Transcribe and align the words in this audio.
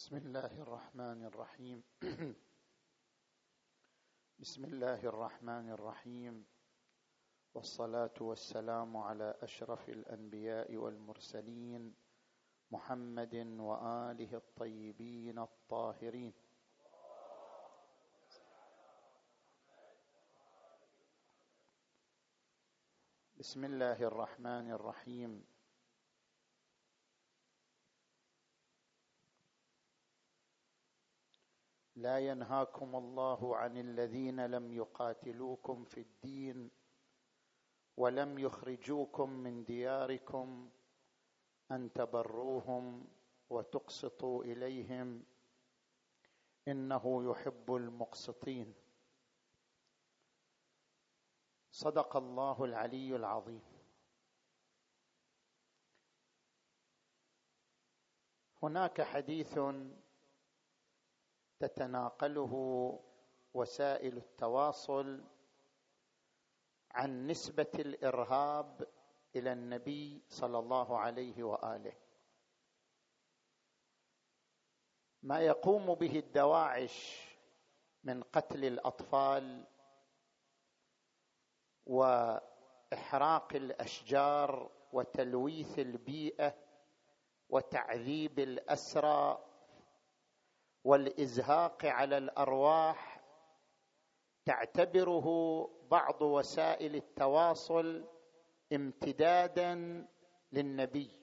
بسم 0.00 0.16
الله 0.16 0.62
الرحمن 0.64 1.24
الرحيم. 1.28 1.82
بسم 4.40 4.64
الله 4.64 5.04
الرحمن 5.04 5.70
الرحيم. 5.76 6.44
والصلاة 7.54 8.16
والسلام 8.20 8.96
على 8.96 9.34
أشرف 9.44 9.88
الأنبياء 9.88 10.76
والمرسلين 10.76 11.94
محمد 12.70 13.34
وآله 13.60 14.32
الطيبين 14.36 15.38
الطاهرين. 15.38 16.32
بسم 23.36 23.64
الله 23.64 24.02
الرحمن 24.02 24.70
الرحيم. 24.70 25.59
لا 32.00 32.18
ينهاكم 32.18 32.96
الله 32.96 33.56
عن 33.56 33.76
الذين 33.78 34.46
لم 34.46 34.72
يقاتلوكم 34.72 35.84
في 35.84 36.00
الدين 36.00 36.70
ولم 37.96 38.38
يخرجوكم 38.38 39.30
من 39.30 39.64
دياركم 39.64 40.70
أن 41.70 41.92
تبروهم 41.92 43.08
وتقسطوا 43.50 44.44
إليهم 44.44 45.24
إنه 46.68 47.30
يحب 47.30 47.74
المقسطين. 47.74 48.74
صدق 51.70 52.16
الله 52.16 52.64
العلي 52.64 53.16
العظيم. 53.16 53.62
هناك 58.62 59.02
حديث 59.02 59.58
تتناقله 61.60 62.54
وسائل 63.54 64.16
التواصل 64.16 65.24
عن 66.90 67.26
نسبة 67.26 67.72
الإرهاب 67.78 68.88
إلى 69.36 69.52
النبي 69.52 70.22
صلى 70.28 70.58
الله 70.58 70.98
عليه 70.98 71.42
وآله. 71.44 71.92
ما 75.22 75.40
يقوم 75.40 75.94
به 75.94 76.18
الدواعش 76.18 77.26
من 78.04 78.22
قتل 78.22 78.64
الأطفال 78.64 79.66
وإحراق 81.86 83.54
الأشجار 83.54 84.70
وتلويث 84.92 85.78
البيئة 85.78 86.54
وتعذيب 87.48 88.38
الأسرى 88.38 89.49
والإزهاق 90.84 91.84
على 91.84 92.18
الأرواح 92.18 93.20
تعتبره 94.44 95.26
بعض 95.90 96.22
وسائل 96.22 96.96
التواصل 96.96 98.08
امتدادا 98.72 99.74
للنبي 100.52 101.20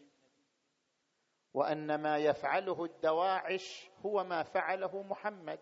وأن 1.54 1.96
ما 1.96 2.18
يفعله 2.18 2.84
الدواعش 2.86 3.90
هو 4.06 4.24
ما 4.24 4.44
فعله 4.44 5.02
محمد 5.02 5.60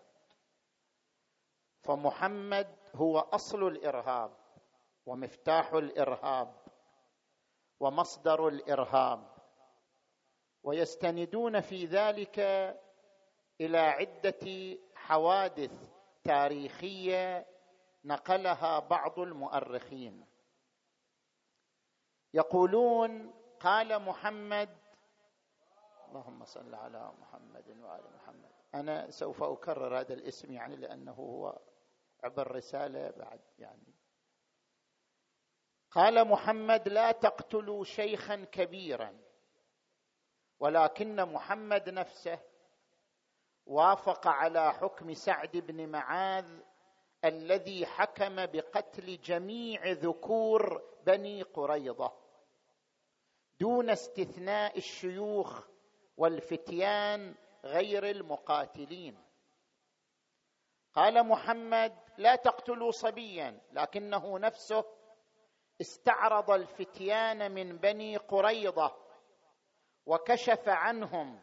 فمحمد 1.82 2.76
هو 2.94 3.18
أصل 3.18 3.66
الإرهاب 3.66 4.36
ومفتاح 5.06 5.72
الإرهاب 5.72 6.54
ومصدر 7.80 8.48
الإرهاب 8.48 9.36
ويستندون 10.62 11.60
في 11.60 11.84
ذلك 11.84 12.40
إلى 13.60 13.78
عدة 13.78 14.78
حوادث 14.94 15.72
تاريخية 16.24 17.46
نقلها 18.04 18.78
بعض 18.78 19.18
المؤرخين. 19.18 20.26
يقولون 22.34 23.34
قال 23.60 24.02
محمد 24.02 24.76
اللهم 26.08 26.44
صل 26.44 26.74
على 26.74 27.12
محمد 27.20 27.68
وآل 27.68 28.04
محمد. 28.14 28.50
أنا 28.74 29.10
سوف 29.10 29.42
أكرر 29.42 30.00
هذا 30.00 30.14
الاسم 30.14 30.52
يعني 30.52 30.76
لأنه 30.76 31.12
هو 31.12 31.58
عبر 32.24 32.50
رسالة 32.50 33.10
بعد 33.10 33.40
يعني. 33.58 33.94
قال 35.90 36.28
محمد 36.28 36.88
لا 36.88 37.12
تقتلوا 37.12 37.84
شيخا 37.84 38.44
كبيرا 38.44 39.18
ولكن 40.60 41.16
محمد 41.16 41.88
نفسه 41.88 42.38
وافق 43.66 44.26
على 44.26 44.72
حكم 44.72 45.14
سعد 45.14 45.56
بن 45.56 45.88
معاذ 45.88 46.60
الذي 47.24 47.86
حكم 47.86 48.46
بقتل 48.46 49.20
جميع 49.20 49.90
ذكور 49.92 50.82
بني 51.06 51.42
قريضه 51.42 52.12
دون 53.60 53.90
استثناء 53.90 54.78
الشيوخ 54.78 55.66
والفتيان 56.16 57.34
غير 57.64 58.10
المقاتلين. 58.10 59.22
قال 60.94 61.26
محمد 61.26 61.98
لا 62.18 62.36
تقتلوا 62.36 62.90
صبيا 62.90 63.60
لكنه 63.72 64.38
نفسه 64.38 64.84
استعرض 65.80 66.50
الفتيان 66.50 67.52
من 67.52 67.76
بني 67.76 68.16
قريضه 68.16 68.96
وكشف 70.06 70.68
عنهم 70.68 71.42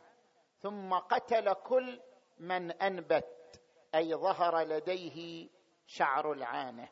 ثم 0.60 0.94
قتل 0.94 1.54
كل 1.54 2.02
من 2.44 2.72
أنبت 2.72 3.62
أي 3.96 4.16
ظهر 4.16 4.60
لديه 4.60 5.50
شعر 5.88 6.32
العانة. 6.32 6.90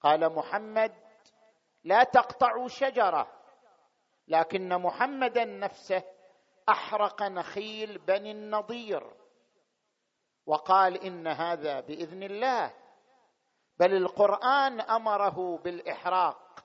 قال 0.00 0.34
محمد 0.34 0.94
لا 1.84 2.04
تقطعوا 2.04 2.68
شجرة 2.68 3.32
لكن 4.28 4.68
محمدا 4.68 5.44
نفسه 5.44 6.02
أحرق 6.68 7.22
نخيل 7.22 7.98
بني 7.98 8.30
النضير. 8.30 9.20
وقال 10.46 11.04
إن 11.04 11.26
هذا 11.26 11.80
بإذن 11.80 12.22
الله 12.22 12.74
بل 13.78 13.96
القرآن 13.96 14.80
أمره 14.80 15.58
بالإحراق 15.58 16.64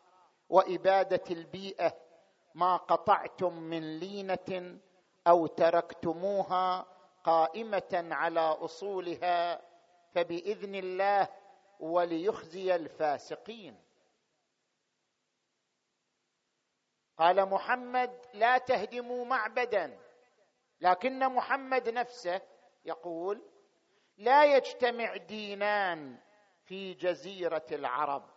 وإبادة 0.50 1.24
البيئة 1.32 1.94
ما 2.56 2.78
قطعتم 2.78 3.54
من 3.54 4.00
لينة 4.00 4.80
أو 5.28 5.48
تركتموها 5.48 6.86
قائمة 7.26 8.08
على 8.12 8.40
أصولها 8.40 9.62
فبإذن 10.14 10.76
الله 10.76 11.28
وليخزي 11.80 12.76
الفاسقين. 12.76 13.82
قال 17.18 17.50
محمد 17.50 18.26
لا 18.34 18.58
تهدموا 18.58 19.26
معبدا. 19.26 20.00
لكن 20.82 21.20
محمد 21.20 21.90
نفسه 21.90 22.42
يقول 22.86 23.42
لا 24.18 24.58
يجتمع 24.58 25.16
دينان 25.16 26.20
في 26.66 26.94
جزيرة 26.94 27.66
العرب 27.72 28.30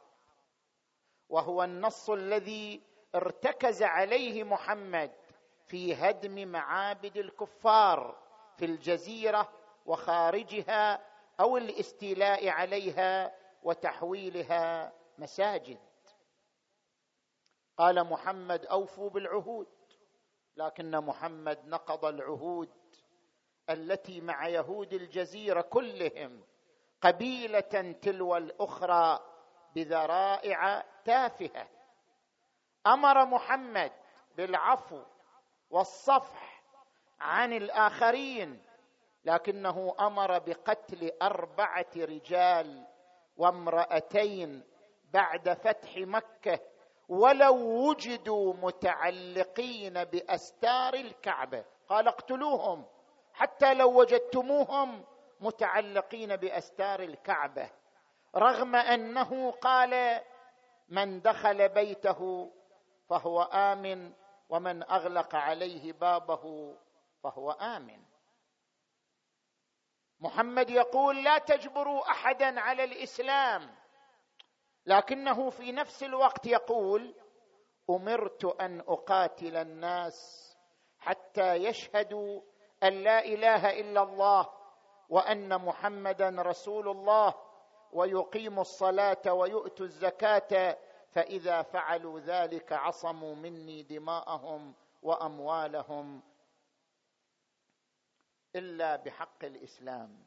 وهو 1.28 1.65
النص 1.65 2.10
الذي 2.10 2.82
ارتكز 3.15 3.82
عليه 3.82 4.44
محمد 4.44 5.12
في 5.66 5.94
هدم 5.94 6.49
معابد 6.49 7.16
الكفار. 7.16 8.28
في 8.58 8.64
الجزيرة 8.64 9.52
وخارجها 9.86 11.00
أو 11.41 11.56
الاستيلاء 11.56 12.48
عليها 12.48 13.34
وتحويلها 13.62 14.92
مساجد. 15.19 15.78
قال 17.76 18.04
محمد 18.04 18.66
أوفوا 18.66 19.10
بالعهود 19.10 19.66
لكن 20.56 20.91
محمد 20.91 21.66
نقض 21.66 22.04
العهود 22.04 22.70
التي 23.70 24.20
مع 24.20 24.49
يهود 24.49 24.93
الجزيرة 24.93 25.61
كلهم 25.61 26.44
قبيلة 27.00 27.94
تلو 28.02 28.37
الأخرى 28.37 29.20
بذرائع 29.75 30.84
تافهة. 31.04 31.69
أمر 32.87 33.25
محمد 33.25 33.93
بالعفو 34.37 35.02
والصفح 35.70 36.48
عن 37.20 37.53
الآخرين 37.53 38.62
لكنه 39.25 39.94
أمر 40.00 40.38
بقتل 40.38 41.11
أربعة 41.23 41.87
رجال 41.97 42.87
وامرأتين 43.37 44.62
بعد 45.12 45.53
فتح 45.53 45.97
مكة 45.97 46.61
ولو 47.09 47.56
وجدوا 47.88 48.55
متعلقين 48.55 50.05
بأستار 50.05 50.94
الكعبة. 50.94 51.65
قال 51.88 52.09
اقتلوهم 52.09 52.85
حتى 53.32 53.75
لو 53.75 54.00
وجدتموهم 54.00 55.05
متعلقين 55.41 56.37
بأستار 56.37 57.00
الكعبة. 57.03 57.71
رغم 58.37 58.76
أنه 58.76 59.50
قال 59.50 60.21
من 60.88 61.21
دخل 61.21 61.69
بيته 61.69 62.50
فهو 63.09 63.43
آمن 63.43 64.12
ومن 64.49 64.82
أغلق 64.82 65.35
عليه 65.35 65.93
بابه 65.93 66.75
فهو 67.23 67.50
آمن. 67.50 68.05
محمد 70.20 70.70
يقول 70.70 71.25
لا 71.25 71.38
تجبروا 71.38 72.11
أحدا 72.11 72.61
على 72.61 72.85
الإسلام. 72.85 73.75
لكنه 74.87 75.50
في 75.50 75.73
نفس 75.73 76.03
الوقت 76.03 76.47
يقول 76.47 77.15
أمرت 77.91 78.44
أن 78.44 78.81
أقاتل 78.81 79.56
الناس 79.56 80.49
حتى 80.99 81.55
يشهدوا 81.55 82.43
أن 82.82 82.93
لا 83.03 83.25
إله 83.25 83.81
إلا 83.81 84.03
الله 84.03 84.49
وأن 85.09 85.64
محمدا 85.64 86.29
رسول 86.38 86.88
الله 86.88 87.35
ويقيموا 87.93 88.61
الصلاة 88.61 89.32
ويؤتوا 89.32 89.87
الزكاة 89.87 90.79
فإذا 91.11 91.62
فعلوا 91.62 92.21
ذلك 92.21 92.73
عصموا 92.73 93.35
مني 93.35 93.82
دماءهم 93.82 94.75
وأموالهم 95.03 96.23
إلا 98.58 98.96
بحق 98.96 99.44
الإسلام. 99.44 100.26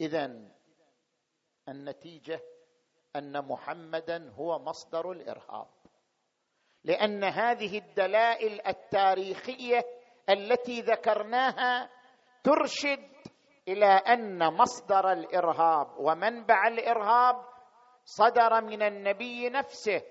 اذا 0.00 0.50
النتيجة 1.68 2.40
أن 3.16 3.44
محمدا 3.44 4.30
هو 4.30 4.58
مصدر 4.58 5.12
الإرهاب. 5.12 5.68
لأن 6.84 7.24
هذه 7.24 7.78
الدلائل 7.78 8.66
التاريخية 8.66 9.80
التي 10.30 10.80
ذكرناها 10.80 11.90
ترشد 12.44 13.12
إلى 13.68 13.86
أن 13.86 14.54
مصدر 14.54 15.12
الإرهاب 15.12 15.86
ومنبع 15.98 16.68
الإرهاب 16.68 17.44
صدر 18.04 18.60
من 18.60 18.82
النبي 18.82 19.48
نفسه 19.48 20.02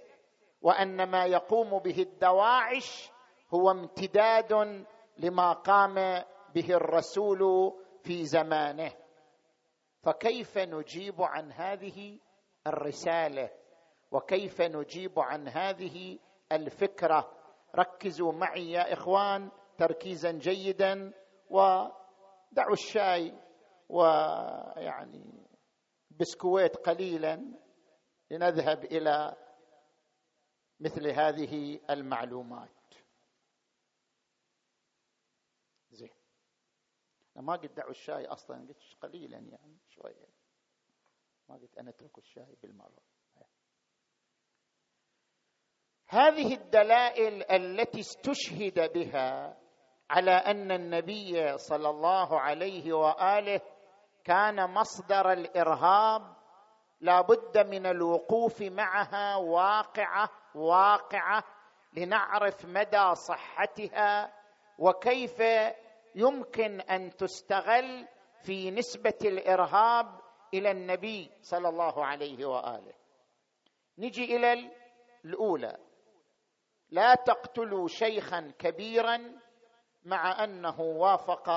وأن 0.62 1.03
ما 1.09 1.25
يقوم 1.25 1.79
به 1.79 2.01
الدواعش 2.01 3.12
هو 3.53 3.71
امتداد 3.71 4.85
لما 5.17 5.53
قام 5.53 6.24
به 6.56 6.74
الرسول 6.75 7.71
في 8.03 8.25
زمانه. 8.25 8.92
فكيف 10.03 10.57
نجيب 10.57 11.21
عن 11.21 11.51
هذه 11.51 12.19
الرسالة؟ 12.68 13.50
وكيف 14.12 14.62
نجيب 14.62 15.19
عن 15.19 15.48
هذه 15.48 16.19
الفكرة؟ 16.51 17.38
ركزوا 17.75 18.31
معي 18.31 18.71
يا 18.71 18.94
إخوان 18.94 19.51
تركيزا 19.77 20.31
جيدا 20.31 21.13
ودعوا 21.50 22.74
الشاي 22.74 23.33
ويعني 23.89 25.48
بسكويت 26.19 26.75
قليلا 26.75 27.59
لنذهب 28.31 28.83
إلى 28.83 29.36
مثل 30.80 31.07
هذه 31.07 31.80
المعلومات 31.89 32.69
زين 35.92 36.09
أنا 37.36 37.45
ما 37.45 37.56
قلت 37.56 37.72
دعوا 37.78 37.92
الشاي 37.92 38.25
أصلا 38.25 38.68
قلت 38.68 38.78
قليلا 39.01 39.38
يعني 39.38 39.78
شوية 39.89 40.28
ما 41.50 41.56
قلت 41.56 41.78
أنا 41.78 41.89
أترك 41.89 42.18
الشاي 42.18 42.57
بالمرة. 42.63 43.01
هذه 46.07 46.54
الدلائل 46.54 47.44
التي 47.51 48.00
استشهد 48.00 48.94
بها 48.94 49.57
على 50.10 50.31
أن 50.31 50.72
النبي 50.72 51.57
صلى 51.57 51.89
الله 51.89 52.39
عليه 52.39 52.94
وآله 52.94 53.62
كان 54.24 54.69
مصدر 54.69 55.31
الإرهاب 55.31 56.36
لا 57.00 57.22
بد 57.22 57.57
من 57.68 57.86
الوقوف 57.86 58.62
معها 58.62 59.36
واقعة 59.36 60.30
واقعة 60.56 61.44
لنعرف 61.94 62.66
مدى 62.66 63.16
صحتها 63.16 64.34
وكيف 64.80 65.42
يمكن 66.16 66.81
أن 66.81 67.16
تستغل 67.16 68.08
في 68.44 68.72
نسبة 68.72 69.18
الإرهاب 69.22 70.22
إلى 70.54 70.72
النبي 70.72 71.31
صلى 71.42 71.69
الله 71.69 72.06
عليه 72.06 72.46
وآله. 72.46 72.94
نجي 73.98 74.36
إلى 74.36 74.72
الأولى. 75.25 75.78
لا 76.90 77.16
تقتلوا 77.16 77.88
شيخا 77.88 78.54
كبيرا 78.60 79.40
مع 80.04 80.44
أنه 80.44 80.81
وافق 80.81 81.50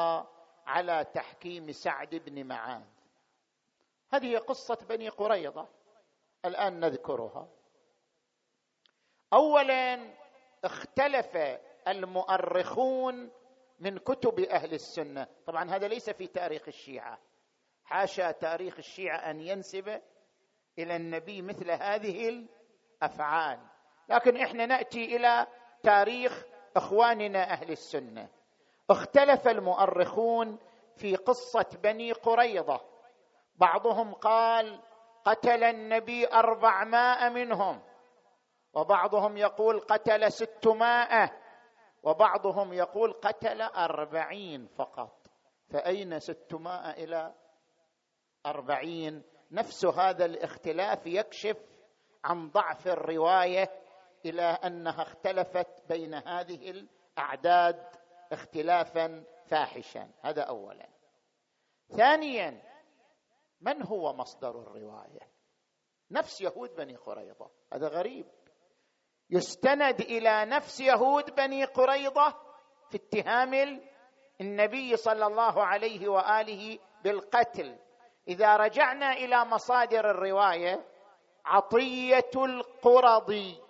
على 0.67 1.05
تحكيم 1.05 1.73
سعد 1.73 2.15
بن 2.15 2.47
معاذ. 2.47 2.83
هذه 4.13 4.39
قصة 4.39 4.87
بني 4.89 5.09
قريظة 5.09 5.69
الآن 6.45 6.81
نذكرها. 6.81 7.49
اولا 9.33 10.15
اختلف 10.65 11.37
المؤرخون 11.89 13.31
من 13.85 13.99
كتب 13.99 14.41
أهل 14.41 14.75
السنة. 14.75 15.27
طبعا 15.47 15.71
هذا 15.71 15.89
ليس 15.89 16.11
في 16.11 16.27
تاريخ 16.27 16.69
الشيعة. 16.69 17.19
حاشا 17.85 18.31
تاريخ 18.31 18.79
الشيعة 18.79 19.17
أن 19.17 19.41
ينسب 19.41 20.01
إلى 20.79 20.97
النبي 20.97 21.43
مثل 21.43 21.71
هذه 21.71 22.29
الأفعال. 22.29 23.59
لكن 24.09 24.37
إحنا 24.37 24.67
نأتي 24.67 25.17
إلى 25.17 25.47
تاريخ 25.83 26.45
إخواننا 26.77 27.43
أهل 27.53 27.71
السنة. 27.71 28.29
اختلف 28.91 29.49
المؤرخون 29.49 30.59
في 30.97 31.17
قصة 31.17 31.67
بني 31.83 32.13
قريظة. 32.13 32.81
بعضهم 33.55 34.15
قال 34.15 34.81
قتل 35.25 35.65
النبي 35.65 36.27
اربعمائه 36.27 37.29
منهم. 37.29 37.83
وبعضهم 38.75 39.37
يقول 39.37 39.81
قتل 39.81 40.33
ستمائة. 40.33 41.44
وبعضهم 42.05 42.73
يقول 42.73 43.13
قتل 43.13 43.63
أربعين 43.63 44.67
فقط. 44.67 45.27
فأين 45.69 46.21
ستمائة 46.21 47.05
إلى 47.05 47.35
أربعين؟ 48.47 49.23
نفس 49.51 49.85
هذا 49.85 50.25
الاختلاف 50.25 51.07
يكشف 51.07 51.57
عن 52.25 52.51
ضعف 52.51 52.89
الرواية 52.89 53.71
إلى 54.25 54.43
أنها 54.43 55.03
اختلفت 55.03 55.89
بين 55.89 56.15
هذه 56.15 56.71
الأعداد 56.71 57.87
اختلافا 58.33 59.25
فاحشا. 59.47 60.11
هذا 60.23 60.43
اولا. 60.43 60.89
ثانيا 61.97 62.63
من 63.61 63.83
هو 63.83 64.13
مصدر 64.13 64.61
الرواية؟ 64.61 65.21
نفس 66.11 66.41
يهود 66.41 66.75
بني 66.75 66.97
قريظة. 66.97 67.51
هذا 67.73 67.89
غريب. 67.89 68.27
يستند 69.31 70.01
إلى 70.01 70.45
نفس 70.45 70.81
يهود 70.81 71.35
بني 71.35 71.65
قريظة 71.65 72.35
في 72.91 72.97
اتهام 72.97 73.81
النبي 74.41 74.97
صلى 74.97 75.27
الله 75.27 75.65
عليه 75.65 76.09
وآله 76.09 76.79
بالقتل. 77.05 77.79
إذا 78.29 78.57
رجعنا 78.57 79.13
إلى 79.13 79.45
مصادر 79.45 80.11
الرواية 80.11 80.85
عطية 81.45 82.31
القرضي 82.37 83.61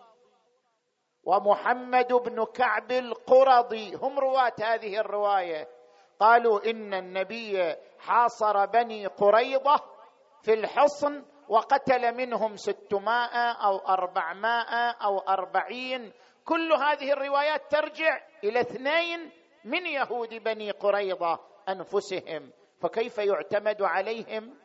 ومحمد 1.24 2.12
بن 2.12 2.44
كعب 2.44 2.92
القرضي. 2.92 3.94
هم 3.94 4.18
رواة 4.18 4.54
هذه 4.60 4.98
الرواية. 5.00 5.68
قالوا 6.20 6.70
إن 6.70 6.94
النبي 6.94 7.76
حاصر 7.98 8.66
بني 8.66 9.06
قريضه 9.06 9.80
في 10.42 10.52
الحصن 10.52 11.24
وقتل 11.48 12.14
منهم 12.14 12.56
ستمائة 12.56 13.50
أو 13.52 13.78
أربعمائة 13.78 14.90
أو 14.90 15.18
أربعين. 15.18 16.12
كل 16.44 16.72
هذه 16.72 17.12
الروايات 17.12 17.70
ترجع 17.70 18.20
إلى 18.44 18.60
اثنين 18.60 19.30
من 19.64 19.86
يهود 19.86 20.34
بني 20.34 20.70
قريضة 20.70 21.38
أنفسهم. 21.68 22.52
فكيف 22.80 23.18
يعتمد 23.18 23.82
عليهم؟ 23.82 24.58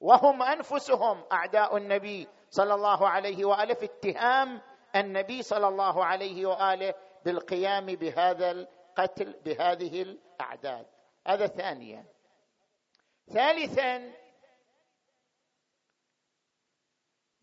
وهم 0.00 0.42
أنفسهم 0.42 1.24
أعداء 1.32 1.76
النبي 1.76 2.28
صلى 2.50 2.74
الله 2.74 3.08
عليه 3.08 3.44
وآله 3.44 3.74
في 3.74 3.84
اتهام 3.84 4.60
النبي 4.96 5.42
صلى 5.42 5.68
الله 5.68 6.04
عليه 6.04 6.46
وآله 6.46 6.94
بالقيام 7.24 7.86
بهذا 7.86 8.50
القتل 8.50 9.34
بهذه 9.44 10.02
الأعداد. 10.02 10.86
هذا 11.26 11.46
ثانيا. 11.46 12.04
ثالثا 13.32 14.12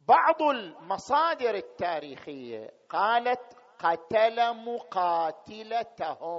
بعض 0.08 0.42
المصادر 0.42 1.56
التاريخية 1.56 2.70
قالت 2.90 3.58
قتل 3.80 4.54
مقاتلتهم. 4.54 6.34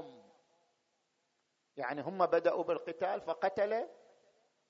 يعني 1.76 2.02
هم 2.02 2.26
بدأوا 2.26 2.64
بالقتال 2.64 3.21
فقتل 3.21 3.88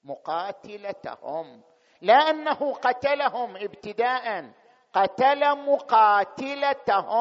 مقاتلتهم. 0.05 1.63
لا 2.01 2.15
انه 2.15 2.75
قتلهم 2.75 3.57
ابتداء 3.57 4.53
قتل 4.93 5.59
مقاتلتهم. 5.59 7.15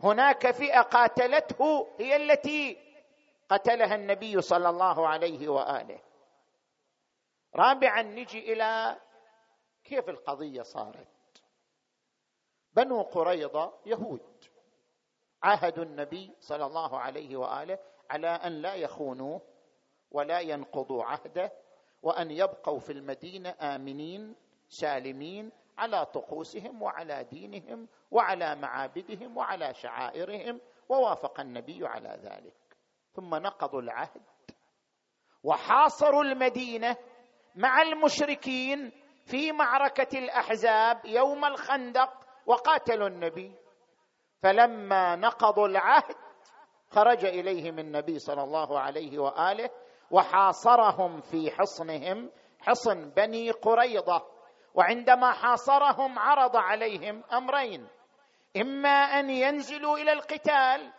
هناك 0.00 0.50
فئة 0.50 0.80
قاتلته 0.80 1.88
هي 1.98 2.16
التي 2.16 2.78
قتلها 3.48 3.94
النبي 3.94 4.40
صلى 4.40 4.68
الله 4.68 5.08
عليه 5.08 5.48
وآله. 5.48 6.00
رابعا 7.56 8.02
نجي 8.02 8.52
إلى 8.52 9.00
كيف 9.86 10.08
القضية 10.08 10.62
صارت؟ 10.62 11.08
بنو 12.72 13.02
قريضة 13.02 13.72
يهود. 13.86 14.44
عاهدوا 15.42 15.84
النبي 15.84 16.34
صلى 16.40 16.66
الله 16.66 16.98
عليه 16.98 17.36
وآله 17.36 17.78
على 18.10 18.28
أن 18.28 18.52
لا 18.52 18.74
يخونوه 18.74 19.40
ولا 20.10 20.40
ينقضوا 20.40 21.04
عهده 21.04 21.52
وأن 22.02 22.30
يبقوا 22.30 22.78
في 22.78 22.92
المدينة 22.92 23.54
آمنين 23.60 24.36
سالمين 24.68 25.52
على 25.78 26.06
طقوسهم 26.06 26.82
وعلى 26.82 27.24
دينهم 27.24 27.88
وعلى 28.10 28.54
معابدهم 28.54 29.36
وعلى 29.36 29.74
شعائرهم 29.74 30.60
ووافق 30.88 31.40
النبي 31.40 31.86
على 31.86 32.18
ذلك. 32.22 32.76
ثم 33.12 33.34
نقضوا 33.34 33.80
العهد 33.80 34.22
وحاصروا 35.42 36.22
المدينة 36.22 36.96
مع 37.54 37.82
المشركين 37.82 38.92
في 39.26 39.52
معركة 39.52 40.18
الأحزاب 40.18 41.04
يوم 41.04 41.44
الخندق 41.44 42.10
وقاتلوا 42.46 43.08
النبي. 43.08 43.52
فلما 44.42 45.16
نقضوا 45.16 45.68
العهد 45.68 46.16
خرج 46.90 47.24
اليهم 47.24 47.78
النبي 47.78 48.18
صلى 48.18 48.42
الله 48.42 48.80
عليه 48.80 49.18
وآله 49.18 49.70
وحاصرهم 50.10 51.20
في 51.20 51.50
حصنهم 51.50 52.30
حصن 52.60 53.10
بني 53.10 53.50
قريضة. 53.50 54.22
وعندما 54.74 55.32
حاصرهم 55.32 56.18
عرض 56.18 56.56
عليهم 56.56 57.22
أمرين. 57.32 57.88
إما 58.56 58.88
أن 59.20 59.30
ينزلوا 59.30 59.98
إلى 59.98 60.12
القتال 60.12 60.92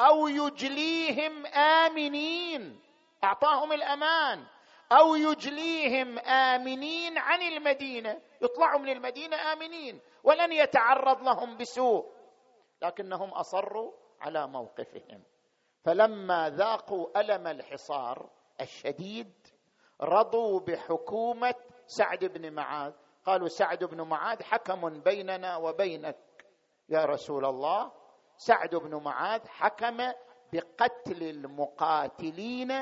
أو 0.00 0.28
يجليهم 0.28 1.46
آمنين. 1.46 2.80
أعطاهم 3.24 3.72
الأمان. 3.72 4.46
أو 4.98 5.14
يجليهم 5.14 6.18
آمنين 6.18 7.18
عن 7.18 7.42
المدينة. 7.42 8.20
يطلعوا 8.42 8.78
من 8.78 8.88
المدينة 8.88 9.36
آمنين 9.52 10.00
ولن 10.24 10.52
يتعرض 10.52 11.22
لهم 11.22 11.56
بسوء. 11.56 12.12
لكنهم 12.82 13.28
أصروا 13.30 13.92
على 14.20 14.46
موقفهم. 14.46 15.22
فلما 15.84 16.50
ذاقوا 16.50 17.20
ألم 17.20 17.46
الحصار 17.46 18.30
الشديد 18.60 19.32
رضوا 20.00 20.60
بحكومة 20.60 21.54
سعد 21.86 22.24
بن 22.24 22.52
معاذ. 22.52 22.92
قالوا 23.24 23.48
سعد 23.48 23.84
بن 23.84 24.00
معاذ 24.00 24.42
حكم 24.42 25.00
بيننا 25.00 25.56
وبينك. 25.56 26.18
يا 26.88 27.04
رسول 27.04 27.44
الله 27.44 27.92
سعد 28.36 28.74
بن 28.74 29.02
معاذ 29.02 29.46
حكم 29.48 30.12
بقتل 30.52 31.22
المقاتلين 31.22 32.72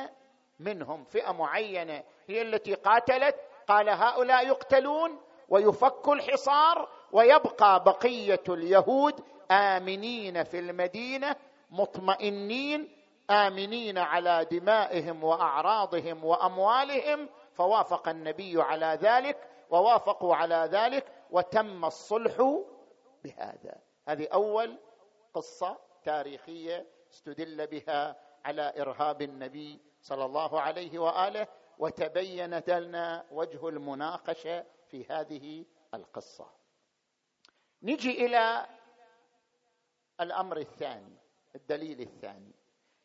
منهم 0.61 1.05
فئة 1.05 1.33
معينة 1.33 2.03
هي 2.29 2.43
التي 2.43 2.75
قاتلت 2.75 3.37
قال 3.69 3.89
هؤلاء 3.89 4.47
يقتلون 4.47 5.21
ويفك 5.49 6.09
الحصار 6.09 6.89
ويبقى 7.13 7.85
بقية 7.85 8.43
اليهود 8.49 9.21
آمنين 9.51 10.45
في 10.45 10.59
المدينة 10.59 11.37
مطمئنين 11.71 12.89
آمنين 13.31 13.99
على 13.99 14.47
دمائهم 14.51 15.25
وأعراضهم 15.25 16.25
وأموالهم 16.25 17.29
فوافق 17.53 18.09
النبي 18.09 18.63
على 18.63 18.99
ذلك 19.03 19.49
ووافقوا 19.71 20.37
على 20.37 20.69
ذلك 20.73 21.13
وتم 21.31 21.85
الصلح 21.85 22.63
بهذا. 23.25 23.77
هذه 24.09 24.29
أول 24.33 24.79
قصة 25.35 25.79
تاريخية 26.05 26.87
استدل 27.13 27.67
بها 27.67 28.17
على 28.45 28.75
إرهاب 28.81 29.23
النبي 29.23 29.81
صلى 30.01 30.25
الله 30.25 30.61
عليه 30.61 30.99
وآله 30.99 31.47
وتبين 31.79 32.55
لنا 32.55 33.27
وجه 33.31 33.69
المناقشة 33.69 34.67
في 34.89 35.07
هذه 35.11 35.65
القصة. 35.95 36.51
نجي 37.83 38.27
إلى 38.27 38.67
الأمر 40.21 40.57
الثاني 40.57 41.17
الدليل 41.55 42.01
الثاني. 42.01 42.55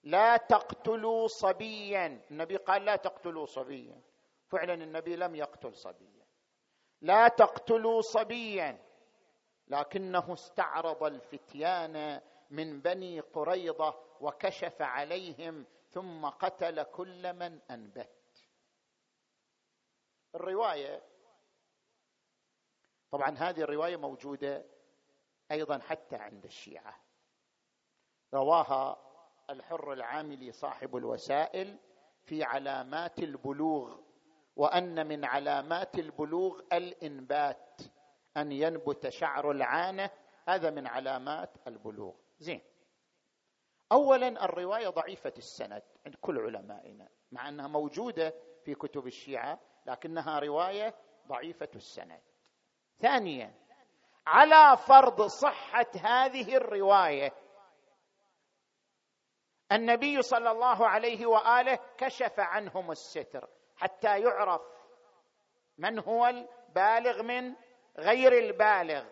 لا 0.04 0.38
تقتلوا 0.38 1.28
صبيا. 1.28 2.22
النبي 2.32 2.58
قال 2.58 2.86
لا 2.86 2.96
تقتلوا 2.96 3.46
صبيا. 3.46 4.02
فعلا 4.48 4.74
النبي 4.74 5.16
لم 5.16 5.36
يقتل 5.36 5.75
صبيا. 5.75 6.25
لا 7.02 7.28
تقتلوا 7.28 8.02
صبيا. 8.02 8.86
لكنه 9.68 10.34
استعرض 10.34 11.04
الفتيان 11.04 12.22
من 12.50 12.82
بني 12.82 13.20
قريضة 13.20 13.96
وكشف 14.22 14.82
عليهم 14.82 15.66
ثم 15.96 16.25
قتل 16.25 16.84
كل 16.84 17.34
من 17.34 17.60
أنبت. 17.72 18.48
الرواية 20.36 21.02
طبعا 23.12 23.30
هذه 23.30 23.62
الرواية 23.62 23.96
موجودة 23.98 24.66
أيضا 25.52 25.80
حتى 25.80 26.16
عند 26.16 26.46
الشيعة. 26.46 27.00
رواها 28.34 28.98
الحر 29.50 29.94
العاملي 29.94 30.52
صاحب 30.52 30.96
الوسائل 30.96 31.80
في 32.24 32.44
علامات 32.44 33.20
البلوغ 33.20 34.00
وأن 34.56 35.08
من 35.08 35.25
علامات 35.25 35.96
البلوغ 35.96 36.62
الإنبات 36.74 37.82
أن 38.38 38.52
ينبت 38.52 39.10
شعر 39.10 39.52
العانة 39.52 40.10
هذا 40.48 40.70
من 40.70 40.88
علامات 40.88 41.68
البلوغ. 41.68 42.16
زين. 42.40 42.62
اولا 43.92 44.46
الرواية 44.46 44.89
ضعيفة 44.89 45.34
السند 45.38 45.84
عند 46.06 46.15
كل 46.22 46.39
علمائنا 46.39 47.08
مع 47.32 47.50
أنها 47.50 47.68
موجودة 47.68 48.34
في 48.63 48.75
كتب 48.75 49.08
الشيعة 49.08 49.60
لكنها 49.86 50.39
رواية 50.39 50.96
ضعيفة 51.27 51.70
السند. 51.75 52.22
ثانيا 53.00 53.54
على 54.27 54.77
فرض 54.77 55.22
صحة 55.22 55.92
هذه 56.01 56.56
الرواية 56.56 57.34
النبي 59.72 60.22
صلى 60.22 60.51
الله 60.51 60.88
عليه 60.88 61.25
وآله 61.25 61.80
كشف 61.98 62.39
عنهم 62.39 62.92
الستر 62.92 63.50
حتى 63.75 64.20
يعرف 64.20 64.62
من 65.77 66.00
هو 66.00 66.27
البالغ 66.27 67.24
من 67.24 67.56
غير 67.98 68.34
البالغ. 68.34 69.06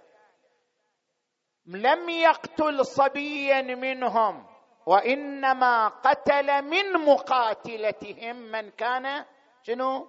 لم 1.66 2.10
يقتل 2.10 2.86
صبيا 2.86 3.62
منهم. 3.62 4.53
وإنما 4.86 5.88
قتل 5.88 6.62
من 6.62 7.06
مقاتلتهم 7.06 8.36
من 8.36 8.70
كان 8.70 9.26
شنو؟ 9.62 10.08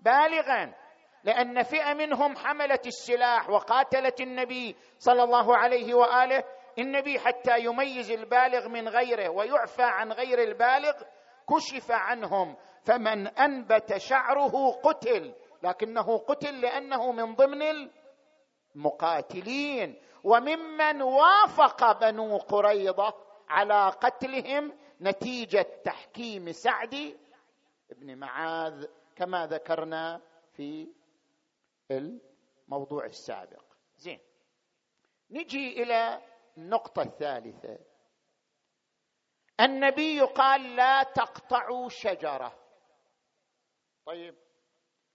بالغا. 0.00 0.74
لأن 1.24 1.62
فئة 1.62 1.94
منهم 1.94 2.36
حملت 2.36 2.86
السلاح 2.86 3.50
وقاتلت 3.50 4.20
النبي 4.20 4.76
صلى 4.98 5.22
الله 5.22 5.56
عليه 5.56 5.94
وآله. 5.94 6.44
النبي 6.78 7.18
حتى 7.18 7.58
يميز 7.58 8.10
البالغ 8.10 8.68
من 8.68 8.88
غيره 8.88 9.28
ويعفى 9.28 9.82
عن 9.82 10.12
غير 10.12 10.38
البالغ. 10.42 10.92
كشف 11.48 11.90
عنهم. 11.90 12.56
فمن 12.84 13.26
أنبت 13.26 13.96
شعره 13.96 14.72
قتل. 14.84 15.34
لكنه 15.62 16.18
قتل 16.18 16.60
لأنه 16.60 17.12
من 17.12 17.34
ضمن 17.34 17.90
المقاتلين. 18.76 20.00
وممن 20.24 21.02
وافق 21.02 22.00
بنو 22.00 22.36
قريضة 22.36 23.25
على 23.48 23.88
قتلهم 23.88 24.78
نتيجة 25.00 25.66
تحكيم 25.84 26.52
سعد 26.52 27.18
بن 27.90 28.18
معاذ 28.18 28.86
كما 29.16 29.46
ذكرنا 29.46 30.22
في 30.52 30.88
الموضوع 31.90 33.04
السابق. 33.04 33.64
زين. 33.96 34.20
نجي 35.30 35.82
إلى 35.82 36.22
النقطة 36.56 37.02
الثالثة. 37.02 37.78
النبي 39.60 40.20
قال 40.20 40.76
لا 40.76 41.02
تقطعوا 41.02 41.88
شجرة. 41.88 42.58
طيب. 44.06 44.34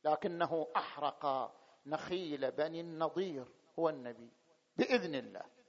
لكنه 0.04 0.68
أحرق 0.76 1.54
نخيل 1.86 2.52
بني 2.52 2.82
النضير 2.82 3.48
هو 3.80 3.90
النبي 3.90 4.32
بإذن 4.78 5.16
الله. 5.16 5.61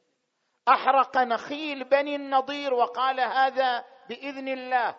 أحرق 0.68 1.18
نخيل 1.18 1.84
بني 1.84 2.16
النضير 2.16 2.74
وقال 2.74 3.20
هذا 3.20 3.84
بإذن 4.08 4.48
الله. 4.48 4.98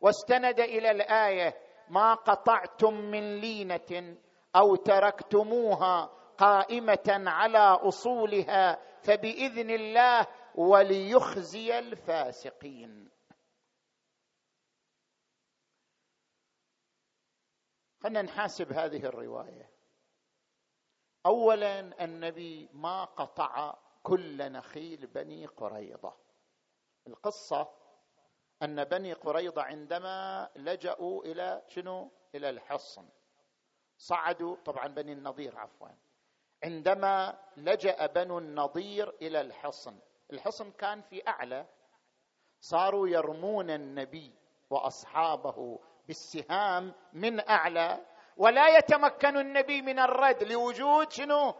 واستند 0.00 0.60
إلى 0.60 0.90
الآية 0.90 1.54
ما 1.88 2.14
قطعتم 2.14 2.94
من 2.94 3.40
لينة 3.40 4.18
أو 4.56 4.76
تركتموها 4.76 6.04
قائمة 6.38 7.08
على 7.08 7.58
أصولها 7.58 8.78
فبإذن 9.00 9.70
الله 9.70 10.26
وليخزي 10.54 11.78
الفاسقين. 11.78 13.10
خلينا 18.02 18.22
نحاسب 18.22 18.72
هذه 18.72 19.06
الرواية. 19.06 19.70
اولا 21.26 22.04
النبي 22.04 22.68
ما 22.72 23.04
قطع 23.04 23.83
كل 24.04 24.52
نخيل 24.52 25.06
بني 25.06 25.46
قريضة. 25.46 26.14
القصة 27.06 27.68
أن 28.62 28.84
بني 28.84 29.12
قريضة 29.12 29.62
عندما 29.62 30.48
لجأوا 30.56 31.24
إلى 31.24 31.62
شنو؟ 31.68 32.10
إلى 32.34 32.50
الحصن. 32.50 33.08
صعدوا 33.96 34.56
طبعا 34.64 34.86
بني 34.86 35.12
النضير 35.12 35.58
عفوا 35.58 35.88
عندما 36.64 37.38
لجأ 37.56 38.06
بنو 38.06 38.38
النضير 38.38 39.08
إلى 39.22 39.40
الحصن. 39.40 39.98
الحصن 40.32 40.70
كان 40.70 41.00
في 41.00 41.28
أعلى. 41.28 41.66
صاروا 42.60 43.08
يرمون 43.08 43.70
النبي 43.70 44.34
وأصحابه 44.70 45.80
بالسهام 46.06 46.94
من 47.12 47.48
أعلى 47.48 48.06
ولا 48.36 48.78
يتمكن 48.78 49.36
النبي 49.36 49.82
من 49.82 49.98
الرد 49.98 50.42
لوجود 50.42 51.12
شنو؟ 51.12 51.54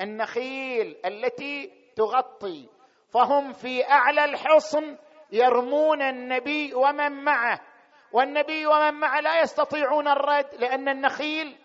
النخيل 0.00 0.96
التي 1.04 1.72
تغطي 1.96 2.68
فهم 3.08 3.52
في 3.52 3.84
أعلى 3.90 4.24
الحصن 4.24 4.96
يرمون 5.32 6.02
النبي 6.02 6.74
ومن 6.74 7.24
معه. 7.24 7.60
والنبي 8.12 8.66
ومن 8.66 8.94
معه 8.94 9.20
لا 9.20 9.40
يستطيعون 9.40 10.08
الرد 10.08 10.54
لأن 10.54 10.88
النخيل 10.88 11.56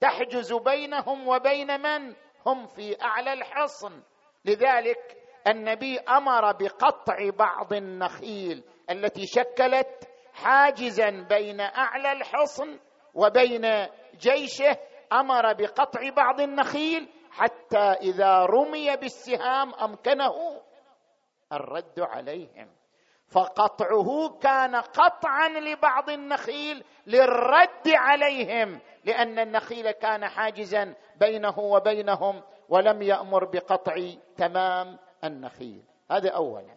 تحجز 0.00 0.52
بينهم 0.52 1.28
وبين 1.28 1.80
من؟ 1.80 2.14
هم 2.46 2.66
في 2.66 3.02
أعلى 3.02 3.32
الحصن. 3.32 4.02
لذلك 4.44 5.16
النبي 5.46 5.98
أمر 5.98 6.52
بقطع 6.52 7.30
بعض 7.38 7.72
النخيل 7.72 8.64
التي 8.90 9.26
شكلت 9.26 10.08
حاجزا 10.34 11.10
بين 11.10 11.60
أعلى 11.60 12.12
الحصن 12.12 12.78
وبين 13.14 13.86
جيشه 14.20 14.76
أمر 15.12 15.52
بقطع 15.52 16.10
بعض 16.16 16.40
النخيل 16.40 17.08
حتى 17.36 17.78
إذا 17.78 18.46
رمي 18.46 18.96
بالسهام 18.96 19.74
أمكنه 19.74 20.62
الرد 21.52 22.00
عليهم. 22.00 22.68
فقطعه 23.28 24.38
كان 24.42 24.76
قطعا 24.76 25.48
لبعض 25.48 26.10
النخيل 26.10 26.84
للرد 27.06 27.88
عليهم 27.88 28.80
لأن 29.04 29.38
النخيل 29.38 29.90
كان 29.90 30.28
حاجزا 30.28 30.94
بينه 31.16 31.58
وبينهم 31.58 32.42
ولم 32.68 33.02
يأمر 33.02 33.44
بقطع 33.44 33.94
تمام 34.36 34.98
النخيل. 35.24 35.84
هذا 36.10 36.30
اولا. 36.30 36.76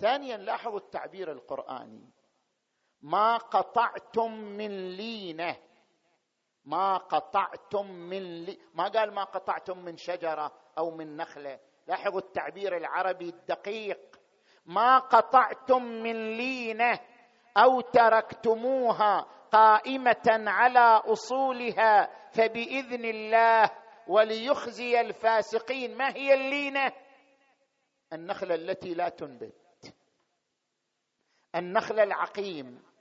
ثانيا 0.00 0.36
لاحظوا 0.36 0.78
التعبير 0.78 1.32
القرآني. 1.32 2.10
ما 3.02 3.36
قطعتم 3.36 4.32
من 4.32 4.96
لينة. 4.96 5.56
ما 6.72 6.96
قطعتم 6.96 7.90
من 7.90 8.44
لي 8.44 8.58
ما 8.74 8.88
قال 8.88 9.14
ما 9.14 9.24
قطعتم 9.24 9.78
من 9.78 9.96
شجرة 9.96 10.52
أو 10.78 10.90
من 10.90 11.16
نخلة. 11.16 11.60
لاحظوا 11.86 12.20
التعبير 12.20 12.76
العربي 12.76 13.28
الدقيق. 13.28 14.20
ما 14.66 14.98
قطعتم 14.98 15.82
من 15.82 16.36
لينة 16.36 17.00
أو 17.56 17.80
تركتموها 17.80 19.20
قائمة 19.52 20.26
على 20.26 21.02
أصولها 21.04 22.10
فبإذن 22.30 23.04
الله 23.04 23.70
وليخزي 24.08 25.00
الفاسقين. 25.00 25.96
ما 25.96 26.16
هي 26.16 26.34
اللينة؟ 26.34 26.92
النخلة 28.12 28.54
التي 28.54 28.94
لا 28.94 29.08
تنبت. 29.08 29.94
النخله 31.54 32.02
العقيم. 32.02 32.91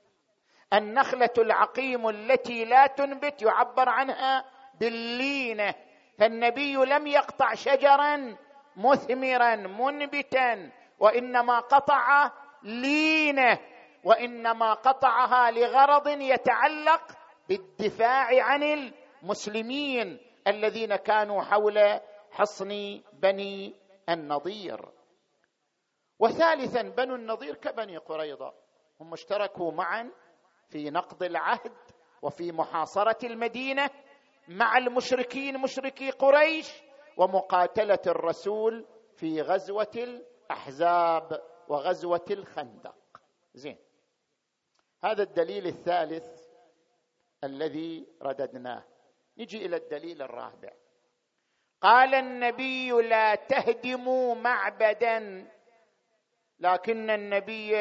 النخلة 0.74 1.34
العقيم 1.38 2.10
التي 2.10 2.66
لا 2.66 2.88
تنبت 2.88 3.42
يعبر 3.42 3.90
عنها 3.90 4.46
باللينة. 4.80 5.76
فالنبي 6.20 6.74
لم 6.74 7.08
يقطع 7.08 7.54
شجرا 7.54 8.38
مثمرا 8.78 9.56
منبتا 9.56 10.72
وإنما 11.00 11.60
قطع 11.60 12.32
لينة 12.64 13.60
وإنما 14.04 14.74
قطعها 14.74 15.52
لغرض 15.52 16.08
يتعلق 16.08 17.02
بالدفاع 17.50 18.44
عن 18.44 18.64
المسلمين 18.64 20.20
الذين 20.48 20.96
كانوا 20.96 21.42
حول 21.42 22.00
حصن 22.32 23.02
بني 23.14 23.76
النضير. 24.10 24.90
وثالثا 26.20 26.82
بنو 26.82 27.16
النضير 27.16 27.56
كبني 27.56 27.98
قريظة 27.98 28.54
هم 29.02 29.14
اشتركوا 29.14 29.72
معا 29.72 30.12
في 30.72 30.90
نقض 30.90 31.24
العهد 31.24 31.74
وفي 32.22 32.52
محاصرة 32.52 33.26
المدينة 33.26 33.90
مع 34.48 34.78
المشركين 34.78 35.62
مشركي 35.62 36.10
قريش 36.10 36.84
ومقاتلة 37.18 38.00
الرسول 38.08 38.86
في 39.16 39.42
غزوة 39.42 39.92
الأحزاب 39.96 41.42
وغزوة 41.68 42.26
الخندق. 42.32 42.96
زين. 43.54 43.78
هذا 45.04 45.24
الدليل 45.24 45.68
الثالث 45.68 46.48
الذي 47.44 48.08
رددناه. 48.22 48.84
نجي 49.38 49.66
إلى 49.66 49.76
الدليل 49.76 50.22
الرابع. 50.22 50.74
قال 51.82 52.16
النبي 52.16 52.92
لا 52.92 53.36
تهدموا 53.36 54.36
معبدا. 54.36 55.48
لكن 56.60 57.10
النبي 57.10 57.76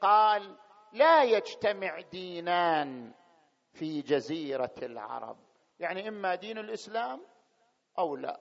قال 0.00 0.56
لا 0.92 1.24
يجتمع 1.24 2.00
دينان 2.00 3.14
في 3.72 4.02
جزيرة 4.02 4.74
العرب. 4.82 5.36
يعني 5.80 6.08
إما 6.08 6.34
دين 6.34 6.58
الإسلام 6.58 7.26
أو 7.98 8.16
لا. 8.16 8.40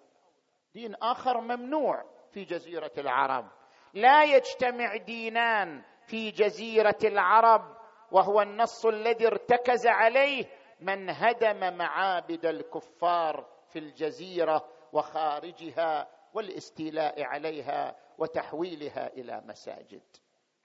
دين 0.73 0.95
آخر 0.95 1.41
ممنوع 1.41 2.03
في 2.31 2.43
جزيرة 2.43 2.91
العرب. 2.97 3.51
لا 3.93 4.23
يجتمع 4.23 4.95
دينان 4.95 5.83
في 6.07 6.31
جزيرة 6.31 6.97
العرب 7.03 7.77
وهو 8.11 8.41
النص 8.41 8.85
الذي 8.85 9.27
ارتكز 9.27 9.87
عليه 9.87 10.45
من 10.79 11.09
هدم 11.09 11.77
معابد 11.77 12.45
الكفار 12.45 13.47
في 13.67 13.79
الجزيرة 13.79 14.69
وخارجها 14.93 16.07
والاستيلاء 16.33 17.23
عليها 17.23 17.95
وتحويلها 18.17 19.07
إلى 19.07 19.41
مساجد. 19.45 20.03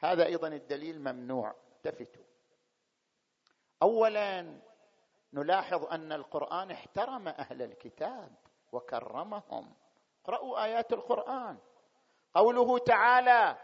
هذا 0.00 0.26
أيضا 0.26 0.48
الدليل 0.48 1.00
ممنوع. 1.00 1.54
التفتوا 1.84 2.24
اولا 3.82 4.60
نلاحظ 5.32 5.84
أن 5.84 6.12
القرآن 6.12 6.70
احترم 6.70 7.28
أهل 7.28 7.62
الكتاب 7.62 8.30
وكرمهم. 8.72 9.74
اقرأوا 10.24 10.64
آيات 10.64 10.92
القرآن. 10.92 11.58
قوله 12.34 12.78
تعالى 12.78 13.56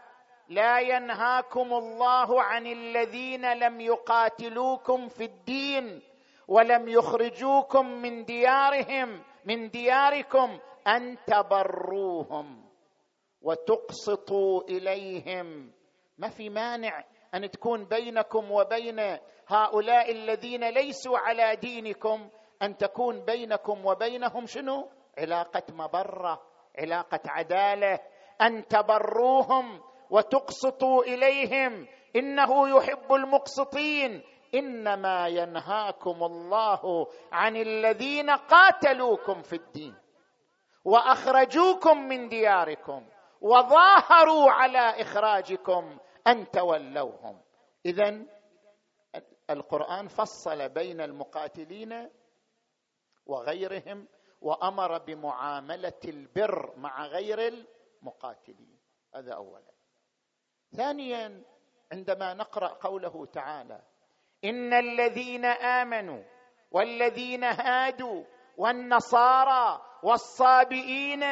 لا 0.49 0.79
ينهاكم 0.79 1.73
الله 1.73 2.43
عن 2.43 2.67
الذين 2.67 3.53
لم 3.53 3.81
يقاتلوكم 3.81 5.07
في 5.07 5.23
الدين 5.23 6.01
ولم 6.47 6.87
يخرجوكم 6.87 7.85
من 7.87 8.25
ديارهم 8.25 9.23
من 9.45 9.69
دياركم 9.69 10.59
أن 10.87 11.17
تبروهم 11.25 12.69
وتقسطوا 13.41 14.61
إليهم. 14.63 15.71
ما 16.17 16.29
في 16.29 16.49
مانع 16.49 17.03
أن 17.37 17.51
تكون 17.51 17.85
بينكم 17.85 18.51
وبين 18.51 19.17
هؤلاء 19.47 20.11
الذين 20.11 20.69
ليسوا 20.69 21.17
على 21.17 21.55
دينكم 21.55 22.29
أن 22.61 22.77
تكون 22.77 23.25
بينكم 23.25 23.85
وبينهم 23.85 24.45
شنو؟ 24.45 24.89
علاقة 25.17 25.63
مبرة 25.69 26.41
علاقة 26.79 27.19
عدالة. 27.25 27.99
أن 28.41 28.67
تبروهم 28.67 29.81
وتقسطوا 30.09 31.03
إليهم. 31.03 31.87
إنه 32.15 32.77
يحب 32.77 33.13
المقسطين. 33.13 34.23
إنما 34.55 35.27
ينهاكم 35.27 36.23
الله 36.23 37.07
عن 37.31 37.55
الذين 37.55 38.29
قاتلوكم 38.29 39.41
في 39.41 39.53
الدين. 39.55 39.95
وأخرجوكم 40.85 41.97
من 41.97 42.29
دياركم. 42.29 43.07
وظاهروا 43.41 44.51
على 44.51 45.01
إخراجكم. 45.01 45.97
أن 46.27 46.51
تولوهم. 46.51 47.41
اذا 47.85 48.25
القرآن 49.49 50.07
فصل 50.07 50.69
بين 50.69 51.01
المقاتلين 51.01 52.09
وغيرهم 53.25 54.07
وأمر 54.41 54.97
بمعاملة 54.97 56.01
البر 56.05 56.73
مع 56.77 57.05
غير 57.05 57.39
المقاتلين. 57.39 58.79
هذا 59.15 59.33
اولا. 59.33 59.71
ثانيا 60.75 61.43
عندما 61.91 62.33
نقرأ 62.33 62.67
قوله 62.67 63.25
تعالى 63.25 63.81
إن 64.43 64.73
الذين 64.73 65.45
آمنوا 65.45 66.23
والذين 66.71 67.43
هادوا 67.43 68.23
والنصارى 68.57 69.81
والصابئين 70.03 71.23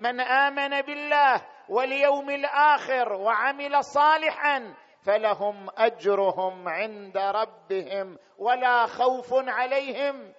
من 0.00 0.20
آمن 0.20 0.80
بالله 0.80 1.46
واليوم 1.70 2.30
الآخر 2.30 3.12
وعمل 3.12 3.84
صالحا 3.84 4.74
فلهم 5.02 5.68
أجرهم 5.76 6.68
عند 6.68 7.16
ربهم 7.16 8.18
ولا 8.38 8.86
خوف 8.86 9.28
عليهم 9.32 10.34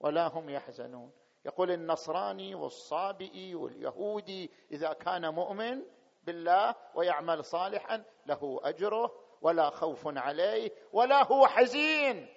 ولا 0.00 0.26
هم 0.26 0.50
يحزنون. 0.50 1.12
يقول 1.44 1.70
النصراني 1.70 2.54
والصابئي 2.54 3.54
واليهودي 3.54 4.50
إذا 4.72 4.92
كان 4.92 5.34
مؤمن 5.34 5.82
بالله 6.22 6.74
ويعمل 6.94 7.44
صالحا 7.44 8.04
له 8.26 8.60
أجره 8.62 9.10
ولا 9.42 9.70
خوف 9.70 10.02
عليه 10.06 10.70
ولا 10.92 11.26
هو 11.32 11.46
حزين. 11.46 12.28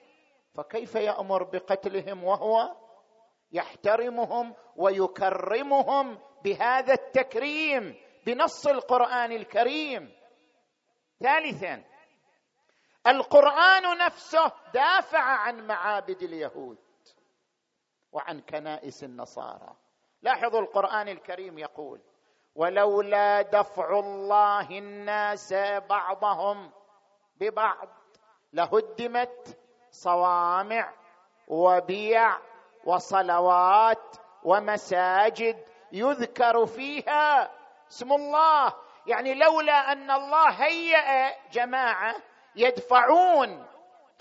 فكيف 0.54 0.96
يأمر 0.96 1.44
بقتلهم 1.44 2.24
وهو 2.24 2.76
يحترمهم 3.52 4.56
ويكرمهم 4.76 6.20
بهذا 6.46 6.94
التكريم 6.94 7.96
بنص 8.26 8.68
القرآن 8.68 9.32
الكريم. 9.32 10.16
ثالثا 11.20 11.84
القرآن 13.08 13.98
نفسه 13.98 14.52
دافع 14.74 15.20
عن 15.20 15.68
معابد 15.68 16.24
اليهود 16.24 16.78
وعن 18.12 18.42
كنائس 18.42 19.04
النصارى. 19.04 19.76
لاحظوا 20.22 20.60
القرآن 20.60 21.08
الكريم 21.08 21.60
يقول 21.60 22.02
ولولا 22.56 23.42
دفع 23.42 24.00
الله 24.00 24.70
الناس 24.70 25.54
بعضهم 25.90 26.72
ببعض 27.36 27.90
لهدمت 28.54 29.60
صوامع 29.92 30.94
وبيع 31.48 32.38
وصلوات 32.86 34.16
ومساجد 34.44 35.75
يذكر 35.96 36.66
فيها 36.66 37.52
اسم 37.92 38.14
الله. 38.14 38.74
يعني 39.08 39.34
لولا 39.34 39.92
أن 39.92 40.12
الله 40.12 40.50
هيأ 40.50 41.36
جماعة 41.52 42.16
يدفعون 42.56 43.66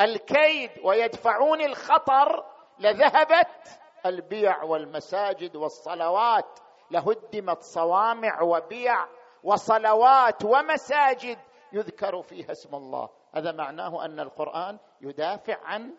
الكيد 0.00 0.70
ويدفعون 0.84 1.60
الخطر 1.60 2.44
لذهبت 2.78 3.80
البيع 4.06 4.62
والمساجد 4.62 5.56
والصلوات. 5.56 6.58
لهدمت 6.90 7.62
صوامع 7.62 8.42
وبيع 8.42 9.06
وصلوات 9.42 10.44
ومساجد. 10.44 11.38
يذكر 11.72 12.22
فيها 12.22 12.50
اسم 12.50 12.74
الله. 12.74 13.08
هذا 13.34 13.52
معناه 13.52 14.04
أن 14.04 14.20
القرآن 14.20 14.78
يدافع 15.00 15.56
عن 15.64 15.94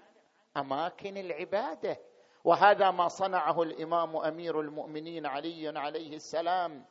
أماكن 0.57 1.17
العبادة. 1.17 1.97
وهذا 2.45 2.91
ما 2.91 3.07
صنعه 3.07 3.61
الإمام 3.61 4.17
أمير 4.17 4.59
المؤمنين 4.59 5.25
علي 5.25 5.79
عليه 5.79 6.15
السلام. 6.15 6.85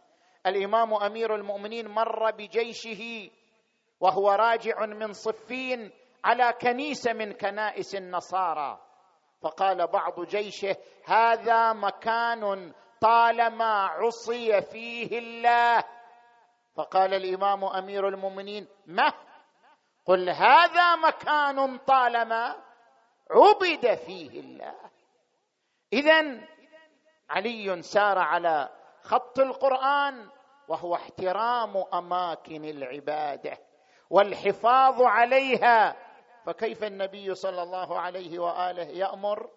الإمام 0.46 0.94
أمير 0.94 1.34
المؤمنين 1.34 1.88
مر 1.88 2.30
بجيشه 2.30 3.30
وهو 4.00 4.30
راجع 4.30 4.86
من 4.86 5.12
صفين 5.12 5.92
على 6.24 6.52
كنيسه 6.60 7.12
من 7.12 7.32
كنائس 7.32 7.94
النصارى. 7.94 8.80
فقال 9.42 9.86
بعض 9.86 10.26
جيشه 10.26 10.76
هذا 11.04 11.72
مكان 11.72 12.72
طالما 13.00 13.86
عصي 13.86 14.62
فيه 14.62 15.18
الله. 15.18 15.84
فقال 16.76 17.14
الإمام 17.14 17.64
أمير 17.64 18.08
المؤمنين 18.08 18.66
ما 18.86 19.12
قل 20.04 20.30
هذا 20.30 20.96
مكان 20.96 21.78
طالما 21.78 22.56
عبد 23.30 23.94
فيه 23.94 24.40
الله. 24.40 24.93
اذا 25.94 26.40
علي 27.30 27.82
سار 27.82 28.18
على 28.18 28.68
خط 29.02 29.38
القرآن 29.38 30.28
وهو 30.68 30.94
احترام 30.94 31.84
أماكن 31.94 32.64
العبادة 32.64 33.58
والحفاظ 34.10 35.02
عليها. 35.02 35.96
فكيف 36.46 36.84
النبي 36.84 37.34
صلى 37.34 37.62
الله 37.62 38.00
عليه 38.00 38.38
وآله 38.38 38.82
يأمر 38.82 39.50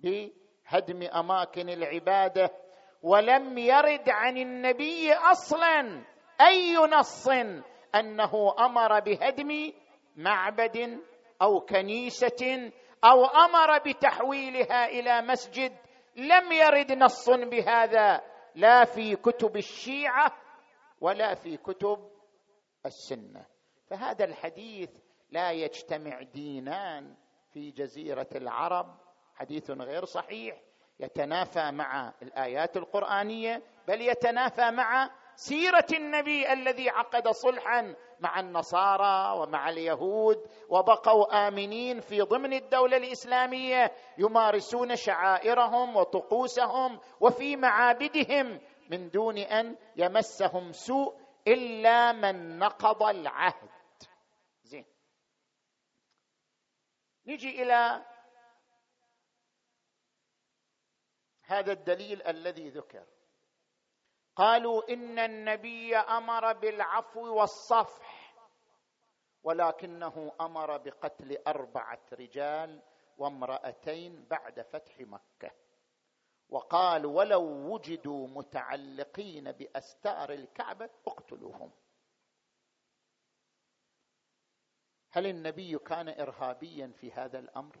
بهدم 0.00 1.02
أماكن 1.14 1.68
العبادة 1.68 2.50
ولم 3.02 3.58
يرد 3.58 4.08
عن 4.08 4.36
النبي 4.36 5.12
أصلا 5.12 6.04
أي 6.40 6.76
نص 6.76 7.28
أنه 7.94 8.54
أمر 8.58 9.00
بهدم 9.00 9.72
معبد 10.16 11.00
أو 11.42 11.60
كنيسة 11.60 12.70
أو 13.04 13.24
أمر 13.24 13.78
بتحويلها 13.78 14.86
إلى 14.88 15.22
مسجد 15.22 15.76
لم 16.16 16.52
يرد 16.52 16.92
نص 16.92 17.30
بهذا 17.30 18.20
لا 18.54 18.84
في 18.84 19.16
كتب 19.16 19.56
الشيعة 19.56 20.32
ولا 21.00 21.34
في 21.34 21.56
كتب 21.56 22.10
السنة. 22.86 23.46
فهذا 23.86 24.24
الحديث 24.24 24.90
لا 25.30 25.52
يجتمع 25.52 26.22
دينان 26.22 27.14
في 27.52 27.70
جزيرة 27.70 28.28
العرب 28.34 29.00
حديث 29.34 29.70
غير 29.70 30.04
صحيح 30.04 30.60
يتنافى 31.00 31.70
مع 31.70 32.12
الآيات 32.22 32.76
القرآنية 32.76 33.62
بل 33.88 34.00
يتنافى 34.00 34.70
مع 34.70 35.10
سيرة 35.40 35.86
النبي 35.92 36.52
الذي 36.52 36.90
عقد 36.90 37.28
صلحا 37.28 37.96
مع 38.20 38.40
النصارى 38.40 39.38
ومع 39.38 39.68
اليهود 39.68 40.36
وبقوا 40.68 41.48
آمنين 41.48 42.00
في 42.00 42.20
ضمن 42.20 42.52
الدولة 42.52 42.96
الإسلامية 42.96 43.92
يمارسون 44.18 44.96
شعائرهم 44.96 45.96
وطقوسهم 45.96 47.00
وفي 47.20 47.56
معابدهم 47.56 48.60
من 48.90 49.10
دون 49.10 49.38
أن 49.38 49.76
يمسهم 49.96 50.72
سوء 50.72 51.20
إلا 51.46 52.12
من 52.12 52.58
نقض 52.58 53.02
العهد. 53.02 53.68
زين. 54.62 54.86
نجي 57.26 57.62
إلى 57.62 58.06
هذا 61.42 61.72
الدليل 61.72 62.22
الذي 62.22 62.68
ذكر. 62.68 63.06
قالوا 64.36 64.92
إن 64.92 65.18
النبي 65.18 65.96
أمر 65.96 66.52
بالعفو 66.52 67.34
والصفح 67.40 68.34
ولكنه 69.42 70.32
أمر 70.40 70.76
بقتل 70.76 71.38
أربعة 71.46 72.00
رجال 72.12 72.82
وامرأتين 73.18 74.24
بعد 74.24 74.60
فتح 74.62 75.00
مكة. 75.00 75.50
وقال 76.48 77.06
ولو 77.06 77.42
وجدوا 77.74 78.28
متعلقين 78.28 79.52
بأستار 79.52 80.32
الكعبة 80.32 80.90
اقتلوهم. 81.06 81.72
هل 85.10 85.26
النبي 85.26 85.78
كان 85.78 86.08
ارهابيا 86.08 86.92
في 87.00 87.12
هذا 87.12 87.38
الأمر؟ 87.38 87.80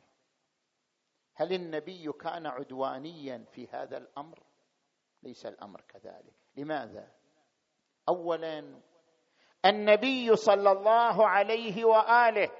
هل 1.34 1.52
النبي 1.52 2.12
كان 2.12 2.46
عدوانيا 2.46 3.44
في 3.52 3.68
هذا 3.68 3.96
الأمر؟ 3.96 4.49
ليس 5.22 5.46
الأمر 5.46 5.80
كذلك. 5.80 6.34
لماذا؟ 6.56 7.10
اولا 8.08 8.80
النبي 9.64 10.36
صلى 10.36 10.72
الله 10.72 11.28
عليه 11.28 11.84
وآله 11.84 12.50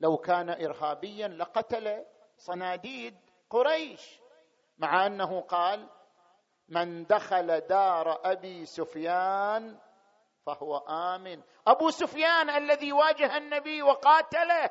لو 0.00 0.16
كان 0.16 0.50
ارهابيا 0.50 1.28
لقتل 1.28 2.04
صناديد 2.36 3.16
قريش 3.50 4.20
مع 4.78 5.06
أنه 5.06 5.40
قال 5.40 5.90
من 6.68 7.04
دخل 7.04 7.60
دار 7.60 8.20
أبي 8.32 8.64
سفيان 8.64 9.78
فهو 10.46 10.76
آمن. 10.76 11.42
أبو 11.66 11.90
سفيان 11.90 12.50
الذي 12.50 12.92
واجه 12.92 13.36
النبي 13.36 13.82
وقاتله 13.82 14.70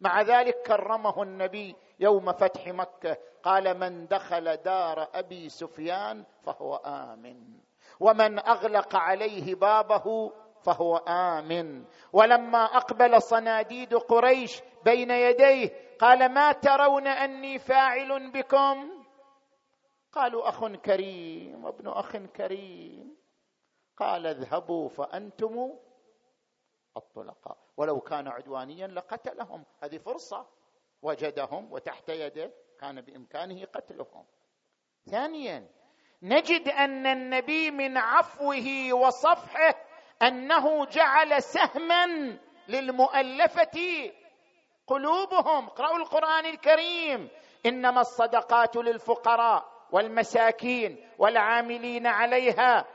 مع 0.00 0.22
ذلك 0.22 0.62
كرمه 0.66 1.22
النبي 1.22 1.76
يوم 2.00 2.32
فتح 2.32 2.68
مكة. 2.68 3.16
قال 3.42 3.78
من 3.78 4.06
دخل 4.06 4.56
دار 4.56 5.08
أبي 5.14 5.48
سفيان 5.48 6.24
فهو 6.42 6.76
آمن. 6.76 7.60
ومن 8.00 8.38
أغلق 8.38 8.96
عليه 8.96 9.54
بابه 9.54 10.32
فهو 10.64 10.96
آمن. 10.96 11.84
ولما 12.12 12.64
أقبل 12.64 13.22
صناديد 13.22 13.94
قريش 13.94 14.62
بين 14.84 15.10
يديه 15.10 15.70
قال 16.00 16.34
ما 16.34 16.52
ترون 16.52 17.06
أني 17.06 17.58
فاعل 17.58 18.32
بكم؟ 18.32 19.04
قالوا 20.12 20.48
أخ 20.48 20.66
كريم 20.66 21.64
وابن 21.64 21.88
أخ 21.88 22.16
كريم. 22.16 23.16
قال 23.96 24.26
اذهبوا 24.26 24.88
فأنتم 24.88 25.72
الطلقاء. 26.96 27.58
ولو 27.80 28.00
كان 28.00 28.28
عدوانيا 28.28 28.86
لقتلهم. 28.86 29.64
هذه 29.82 29.98
فرصة. 29.98 30.46
وجدهم 31.02 31.72
وتحت 31.72 32.08
يده 32.08 32.52
كان 32.80 33.00
بإمكانه 33.00 33.64
قتلهم. 33.64 34.24
ثانيا 35.10 35.68
نجد 36.22 36.68
أن 36.68 37.06
النبي 37.06 37.70
من 37.70 37.96
عفوه 37.96 38.92
وصفحه 38.92 39.74
أنه 40.22 40.86
جعل 40.86 41.42
سهما 41.42 42.06
للمؤلفة 42.68 44.10
قلوبهم. 44.86 45.66
اقرأوا 45.66 45.96
القرآن 45.96 46.46
الكريم. 46.46 47.28
إنما 47.66 48.00
الصدقات 48.00 48.76
للفقراء 48.76 49.64
والمساكين 49.92 51.08
والعاملين 51.18 52.06
عليها 52.06 52.86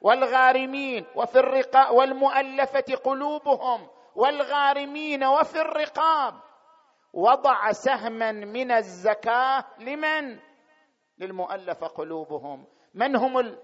والغارمين 0.00 1.06
وفي 1.14 1.38
الرقاب 1.38 1.94
والمؤلفة 1.94 2.94
قلوبهم. 3.04 3.95
والغارمين 4.16 5.24
وفي 5.24 5.60
الرقاب. 5.60 6.34
وضع 7.12 7.72
سهما 7.72 8.32
من 8.32 8.70
الزكاة. 8.70 9.64
لمن؟ 9.78 10.40
للمؤلفه 11.18 11.86
قلوبهم. 11.86 12.66
من 12.94 13.16
هم 13.16 13.38
ال... 13.38 13.62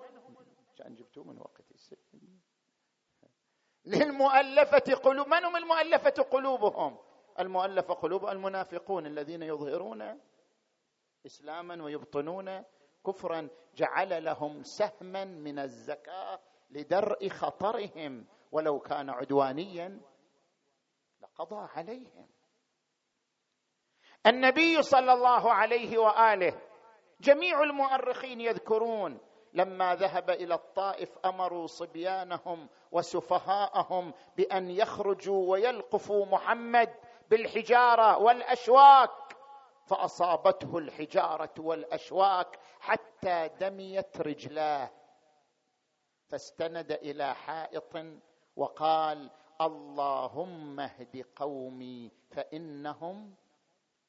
جبتوه 0.89 1.25
من 1.25 1.39
وقت 1.39 1.63
للمؤلفة 3.85 4.95
قلوب 4.95 5.29
من 5.29 5.45
هم 5.45 5.57
المؤلفة 5.57 6.23
قلوبهم؟ 6.23 6.99
المؤلفة 7.39 7.95
قلوب 7.95 8.27
المنافقون 8.27 9.07
الذين 9.07 9.43
يظهرون 9.43 10.21
إسلاما 11.27 11.85
ويبطنون 11.85 12.65
كفرا. 13.07 13.49
جعل 13.75 14.25
لهم 14.25 14.63
سهما 14.63 15.25
من 15.25 15.59
الزكاة 15.59 16.41
لدرء 16.71 17.29
خطرهم. 17.29 18.27
ولو 18.53 18.81
كان 18.81 19.11
عدوانيا 19.11 20.01
لقضى 21.33 21.69
عليهم. 21.77 22.29
النبي 24.27 24.83
صلى 24.83 25.13
الله 25.13 25.53
عليه 25.53 25.99
وآله 25.99 26.61
جميع 27.21 27.63
المؤرخين 27.63 28.41
يذكرون 28.41 29.21
لما 29.53 29.95
ذهب 29.95 30.31
إلى 30.31 30.55
الطائف 30.55 31.19
أمروا 31.25 31.67
صبيانهم 31.67 32.69
وسفهاءهم 32.93 34.15
بأن 34.37 34.71
يخرجوا 34.71 35.51
ويلقفوا 35.51 36.27
محمد 36.27 36.95
بالحجارة 37.31 38.19
والأشواك. 38.19 39.11
فأصابته 39.87 40.79
الحجارة 40.79 41.55
والأشواك 41.59 42.59
حتى 42.81 43.49
دميت 43.61 44.21
رجلاه. 44.21 44.91
فاستند 46.29 46.93
إلى 46.93 47.35
حائط 47.35 47.97
وقال 48.57 49.31
اللهم 49.67 50.81
اهد 50.81 51.25
قومي 51.37 52.11
فإنهم 52.31 53.35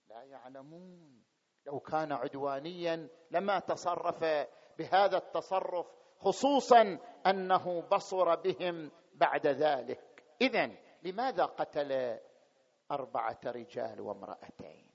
لا 0.07 0.23
يعلمون. 0.23 1.23
لو 1.65 1.79
كان 1.79 2.11
عدوانيا 2.11 3.09
لما 3.31 3.59
تصرف 3.59 4.47
بهذا 4.77 5.17
التصرف 5.17 5.87
خصوصا 6.19 6.99
أنه 7.27 7.81
بصر 7.81 8.35
بهم 8.35 8.91
بعد 9.13 9.47
ذلك. 9.47 10.23
اذا 10.41 10.71
لماذا 11.03 11.45
قتل 11.45 12.19
أربعة 12.91 13.39
رجال 13.45 14.01
وامرأتين؟ 14.01 14.87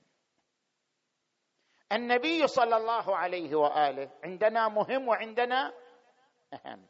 النبي 1.91 2.47
صلى 2.47 2.77
الله 2.77 3.15
عليه 3.15 3.55
وآله 3.55 4.11
عندنا 4.23 4.67
مهم 4.67 5.07
وعندنا 5.07 5.73
أهم. 6.53 6.87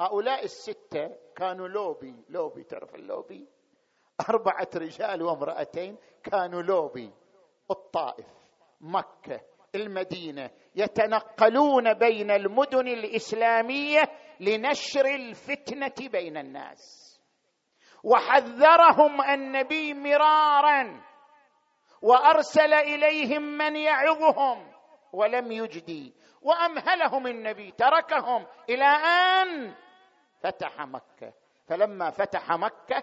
هؤلاء 0.00 0.44
الستة 0.44 1.10
كانوا 1.36 1.68
لوبي 1.68 2.24
لوبي 2.28 2.64
تعرف 2.64 2.94
اللوبي؟ 2.94 3.48
أربعة 4.28 4.68
رجال 4.76 5.22
وامرأتين 5.22 5.96
كانوا 6.24 6.62
لوبي. 6.62 7.10
الطائف 7.70 8.26
مكة 8.80 9.40
المدينة 9.74 10.50
يتنقلون 10.74 11.94
بين 11.94 12.30
المدن 12.30 12.88
الإسلامية 12.88 14.02
لنشر 14.40 15.06
الفتنة 15.06 16.08
بين 16.08 16.36
الناس. 16.36 17.12
وحذرهم 18.04 19.22
النبي 19.22 19.94
مرارا 19.94 21.02
وأرسل 22.02 22.74
إليهم 22.74 23.42
من 23.42 23.76
يعظهم 23.76 24.72
ولم 25.12 25.52
يجدي. 25.52 26.14
وأمهلهم 26.42 27.26
النبي 27.26 27.70
تركهم 27.70 28.46
إلى 28.68 28.84
أن 28.84 29.74
فتح 30.40 30.80
مكة. 30.80 31.32
فلما 31.66 32.10
فتح 32.10 32.52
مكة 32.52 33.02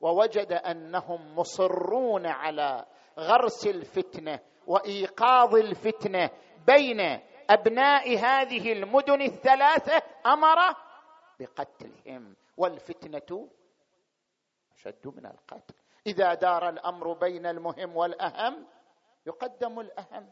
ووجد 0.00 0.52
أنهم 0.52 1.38
مصرون 1.38 2.26
على 2.26 2.86
غرس 3.18 3.66
الفتنة 3.66 4.40
وإيقاظ 4.66 5.54
الفتنة 5.54 6.30
بين 6.66 7.20
أبناء 7.50 8.18
هذه 8.18 8.72
المدن 8.72 9.22
الثلاثة 9.22 10.02
أمر 10.26 10.58
بقتلهم. 11.40 12.36
والفتنة 12.56 13.48
أشد 14.74 15.06
من 15.06 15.26
القتل. 15.26 15.74
إذا 16.06 16.34
دار 16.34 16.68
الأمر 16.68 17.12
بين 17.12 17.46
المهم 17.46 17.96
والأهم 17.96 18.66
يقدم 19.26 19.80
الأهم. 19.80 20.30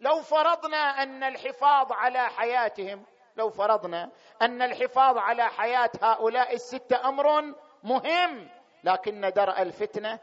لو 0.00 0.20
فرضنا 0.20 1.02
أن 1.02 1.22
الحفاظ 1.22 1.92
على 1.92 2.28
حياتهم 2.28 3.04
لو 3.36 3.50
فرضنا 3.50 4.10
أن 4.42 4.62
الحفاظ 4.62 5.18
على 5.18 5.48
حياة 5.48 5.90
هؤلاء 6.02 6.54
السته 6.54 7.08
أمر 7.08 7.54
مهم 7.82 8.48
لكن 8.84 9.20
درء 9.20 9.62
الفتنة 9.62 10.18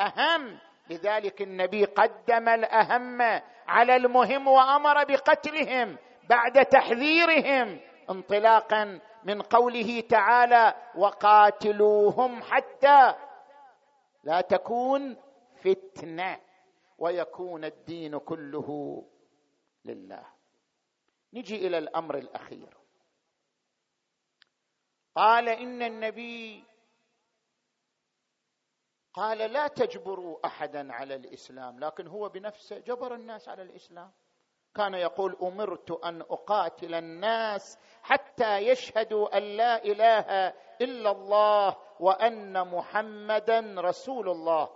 أهم. 0.00 0.58
لذلك 0.90 1.42
النبي 1.42 1.84
قدم 1.84 2.48
الأهم 2.48 3.22
على 3.68 3.96
المهم 3.96 4.48
وأمر 4.48 5.04
بقتلهم 5.04 5.98
بعد 6.28 6.66
تحذيرهم 6.66 7.80
انطلاقا 8.10 9.00
من 9.24 9.42
قوله 9.42 10.00
تعالى 10.00 10.74
وقاتلوهم 10.94 12.42
حتى 12.42 13.14
لا 14.24 14.40
تكون 14.40 15.16
فتنة 15.64 16.38
ويكون 16.98 17.64
الدين 17.64 18.18
كله 18.18 19.02
لله. 19.84 20.26
نجي 21.32 21.66
إلى 21.66 21.78
الأمر 21.78 22.18
الأخير. 22.18 22.76
قال 25.14 25.48
إن 25.48 25.82
النبي 25.82 26.64
قال 29.14 29.38
لا 29.38 29.68
تجبروا 29.68 30.46
أحدا 30.46 30.92
على 30.92 31.14
الإسلام 31.14 31.80
لكن 31.80 32.06
هو 32.06 32.28
بنفسه 32.28 32.78
جبر 32.78 33.14
الناس 33.14 33.48
على 33.48 33.62
الإسلام. 33.62 34.12
كان 34.74 34.94
يقول 34.94 35.36
أمرت 35.42 35.90
أن 35.90 36.20
أقاتل 36.20 36.94
الناس 36.94 37.78
حتى 38.02 38.58
يشهدوا 38.58 39.36
أن 39.36 39.42
لا 39.42 39.84
إله 39.84 40.48
إلا 40.80 41.10
الله 41.10 41.76
وأن 42.00 42.68
محمدا 42.68 43.74
رسول 43.78 44.28
الله. 44.28 44.75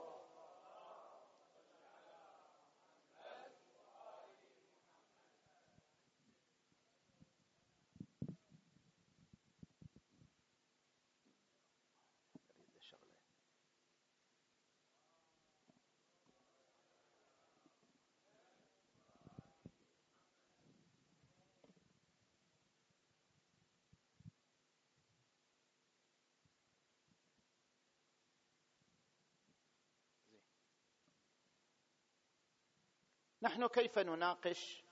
نحن 33.50 33.66
كيف 33.66 33.98
نناقش 33.98 34.84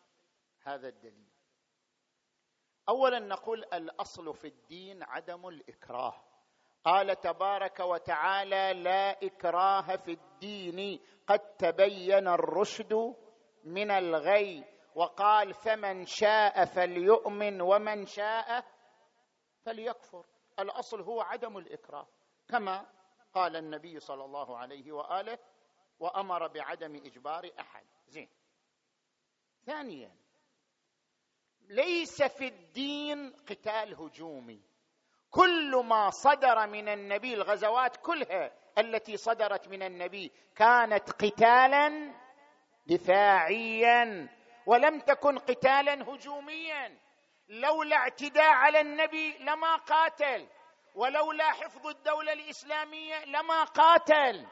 هذا 0.63 0.89
الدليل؟ 0.89 1.29
اولا 2.89 3.19
نقول 3.19 3.65
الأصل 3.65 4.35
في 4.35 4.47
الدين 4.47 5.03
عدم 5.03 5.49
الإكراه. 5.49 6.25
قال 6.85 7.21
تبارك 7.21 7.81
وتعالى 7.81 8.83
لا 8.83 9.11
إكراه 9.11 9.97
في 9.97 10.11
الدين. 10.11 11.01
قد 11.27 11.39
تبين 11.39 12.29
الرشد 12.29 13.15
من 13.65 13.91
الغي. 13.91 14.65
وقال 14.95 15.55
فمن 15.55 16.05
شاء 16.05 16.65
فليؤمن 16.65 17.61
ومن 17.61 18.07
شاء 18.07 18.65
فليكفر. 19.67 20.27
الأصل 20.59 21.01
هو 21.01 21.21
عدم 21.21 21.59
الإكراه. 21.59 22.07
كما 22.49 22.87
قال 23.35 23.57
النبي 23.57 24.01
صلى 24.01 24.25
الله 24.25 24.59
عليه 24.59 24.93
وآله 24.93 25.39
وأمر 26.01 26.47
بعدم 26.47 26.97
إجبار 26.97 27.51
أحد. 27.61 27.87
زين. 28.07 28.38
ثانيا 29.69 30.11
ليس 31.69 32.23
في 32.23 32.49
الدين 32.49 33.33
قتال 33.49 33.95
هجومي. 33.95 34.63
كل 35.31 35.77
ما 35.85 36.11
صدر 36.11 36.67
من 36.67 36.89
النبي 36.89 37.35
الغزوات 37.35 37.97
كلها 37.97 38.53
التي 38.79 39.17
صدرت 39.17 39.69
من 39.69 39.83
النبي 39.83 40.33
كانت 40.57 41.11
قتالا 41.11 42.15
دفاعيا 42.87 44.29
ولم 44.67 45.01
تكن 45.01 45.39
قتالا 45.39 45.95
هجوميا. 46.15 46.99
لولا 47.49 47.97
اعتداء 47.97 48.53
على 48.53 48.81
النبي 48.81 49.39
لما 49.39 49.77
قاتل 49.77 50.49
ولولا 50.95 51.53
حفظ 51.53 51.87
الدولة 51.87 52.33
الإسلامية 52.33 53.25
لما 53.25 53.65
قاتل. 53.65 54.47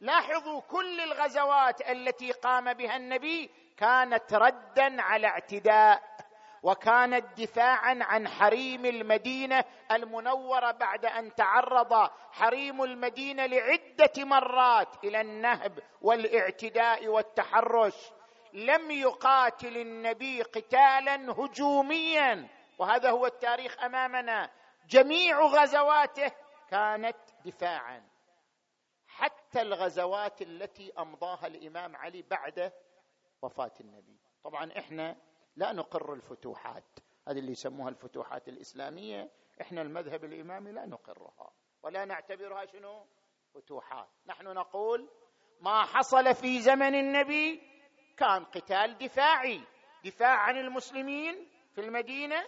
لاحظوا 0.00 0.60
كل 0.60 1.00
الغزوات 1.00 1.90
التي 1.90 2.32
قام 2.32 2.72
بها 2.72 2.96
النبي 2.96 3.50
كانت 3.76 4.34
ردا 4.34 5.02
على 5.02 5.26
اعتداء 5.26 6.02
وكانت 6.62 7.40
دفاعا 7.40 7.98
عن 8.00 8.28
حريم 8.28 8.86
المدينة 8.86 9.64
المنورة 9.90 10.70
بعد 10.70 11.06
أن 11.06 11.34
تعرض 11.34 12.10
حريم 12.32 12.82
المدينة 12.82 13.46
لعدة 13.46 14.24
مرات 14.24 15.04
إلى 15.04 15.20
النهب 15.20 15.78
والاعتداء 16.02 17.08
والتحرش. 17.08 18.12
لم 18.52 18.90
يقاتل 18.90 19.76
النبي 19.76 20.42
قتالا 20.42 21.32
هجوميا 21.32 22.48
وهذا 22.78 23.10
هو 23.10 23.26
التاريخ 23.26 23.84
أمامنا. 23.84 24.50
جميع 24.88 25.40
غزواته 25.40 26.32
كانت 26.70 27.16
دفاعا. 27.44 28.02
حتى 29.06 29.62
الغزوات 29.62 30.42
التي 30.42 30.92
أمضاها 30.98 31.46
الإمام 31.46 31.96
علي 31.96 32.22
بعد 32.22 32.72
وفاة 33.42 33.72
النبي. 33.80 34.18
طبعا 34.44 34.72
إحنا 34.78 35.16
لا 35.56 35.72
نقر 35.72 36.12
الفتوحات 36.12 36.84
هذه 37.28 37.38
اللي 37.38 37.52
يسموها 37.52 37.88
الفتوحات 37.88 38.48
الإسلامية 38.48 39.30
إحنا 39.60 39.82
المذهب 39.82 40.24
الإمامي 40.24 40.72
لا 40.72 40.86
نقرها 40.86 41.52
ولا 41.82 42.04
نعتبرها 42.04 42.66
شنو؟ 42.66 43.06
فتوحات. 43.54 44.08
نحن 44.26 44.44
نقول 44.44 45.08
ما 45.60 45.82
حصل 45.82 46.34
في 46.34 46.60
زمن 46.60 46.94
النبي 46.94 47.62
كان 48.16 48.44
قتال 48.44 48.98
دفاعي 48.98 49.60
دفاع 50.04 50.36
عن 50.36 50.56
المسلمين 50.56 51.48
في 51.74 51.80
المدينة 51.80 52.44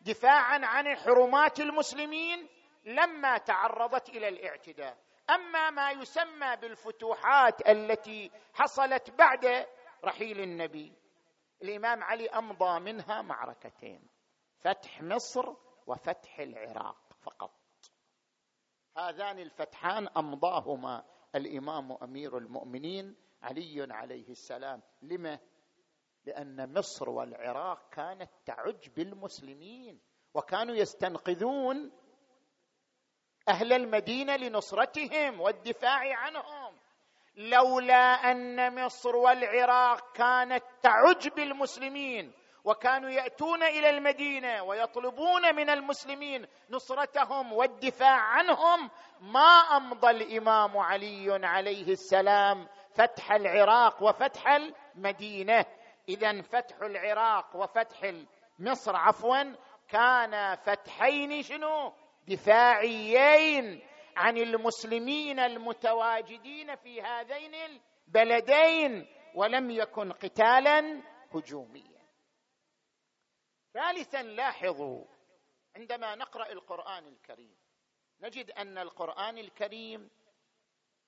دفاعا 0.00 0.60
عن 0.62 0.96
حرمات 0.96 1.60
المسلمين 1.60 2.48
لما 2.84 3.38
تعرضت 3.38 4.08
إلى 4.08 4.28
الاعتداء. 4.28 4.98
أما 5.30 5.70
ما 5.70 5.90
يسمى 5.90 6.56
بالفتوحات 6.56 7.68
التي 7.68 8.30
حصلت 8.54 9.10
بعد 9.10 9.66
رحيل 10.04 10.40
النبي. 10.40 10.92
الإمام 11.62 12.02
علي 12.02 12.28
أمضى 12.28 12.80
منها 12.80 13.22
معركتين 13.22 14.08
فتح 14.60 15.02
مصر 15.02 15.54
وفتح 15.86 16.38
العراق 16.38 17.12
فقط. 17.20 17.50
هذان 18.96 19.38
الفتحان 19.38 20.08
أمضاهما 20.08 21.04
الإمام 21.34 21.92
أمير 21.92 22.38
المؤمنين 22.38 23.16
علي 23.42 23.86
عليه 23.90 24.28
السلام. 24.28 24.82
لما 25.02 25.38
لأن 26.24 26.78
مصر 26.78 27.10
والعراق 27.10 27.88
كانت 27.88 28.30
تعج 28.46 28.88
بالمسلمين 28.88 30.00
وكانوا 30.34 30.74
يستنقذون 30.74 31.92
أهل 33.48 33.72
المدينة 33.72 34.36
لنصرتهم 34.36 35.40
والدفاع 35.40 36.16
عنهم. 36.16 36.78
لولا 37.36 38.30
أن 38.30 38.84
مصر 38.84 39.16
والعراق 39.16 40.12
كانت 40.12 40.64
تعج 40.82 41.28
بالمسلمين 41.28 42.32
وكانوا 42.64 43.10
يأتون 43.10 43.62
إلى 43.62 43.90
المدينة 43.90 44.62
ويطلبون 44.62 45.54
من 45.56 45.70
المسلمين 45.70 46.46
نصرتهم 46.70 47.52
والدفاع 47.52 48.20
عنهم 48.20 48.90
ما 49.20 49.76
أمضى 49.76 50.10
الإمام 50.10 50.76
علي 50.76 51.46
عليه 51.46 51.92
السلام 51.92 52.68
فتح 52.94 53.32
العراق 53.32 54.02
وفتح 54.02 54.46
المدينة. 54.46 55.64
اذا 56.08 56.42
فتح 56.42 56.76
العراق 56.82 57.56
وفتح 57.56 58.12
مصر 58.58 58.96
عفوا 58.96 59.54
كان 59.88 60.56
فتحين 60.56 61.42
شنو؟ 61.42 61.92
دفاعيين. 62.28 63.82
عن 64.16 64.36
المسلمين 64.36 65.38
المتواجدين 65.38 66.76
في 66.76 67.02
هذين 67.02 67.54
البلدين 67.54 69.06
ولم 69.34 69.70
يكن 69.70 70.12
قتالا 70.12 71.02
هجوميا. 71.34 72.00
ثالثا 73.74 74.22
لاحظوا 74.22 75.04
عندما 75.76 76.14
نقرأ 76.14 76.52
القرآن 76.52 77.06
الكريم 77.06 77.56
نجد 78.20 78.50
أن 78.50 78.78
القرآن 78.78 79.38
الكريم 79.38 80.10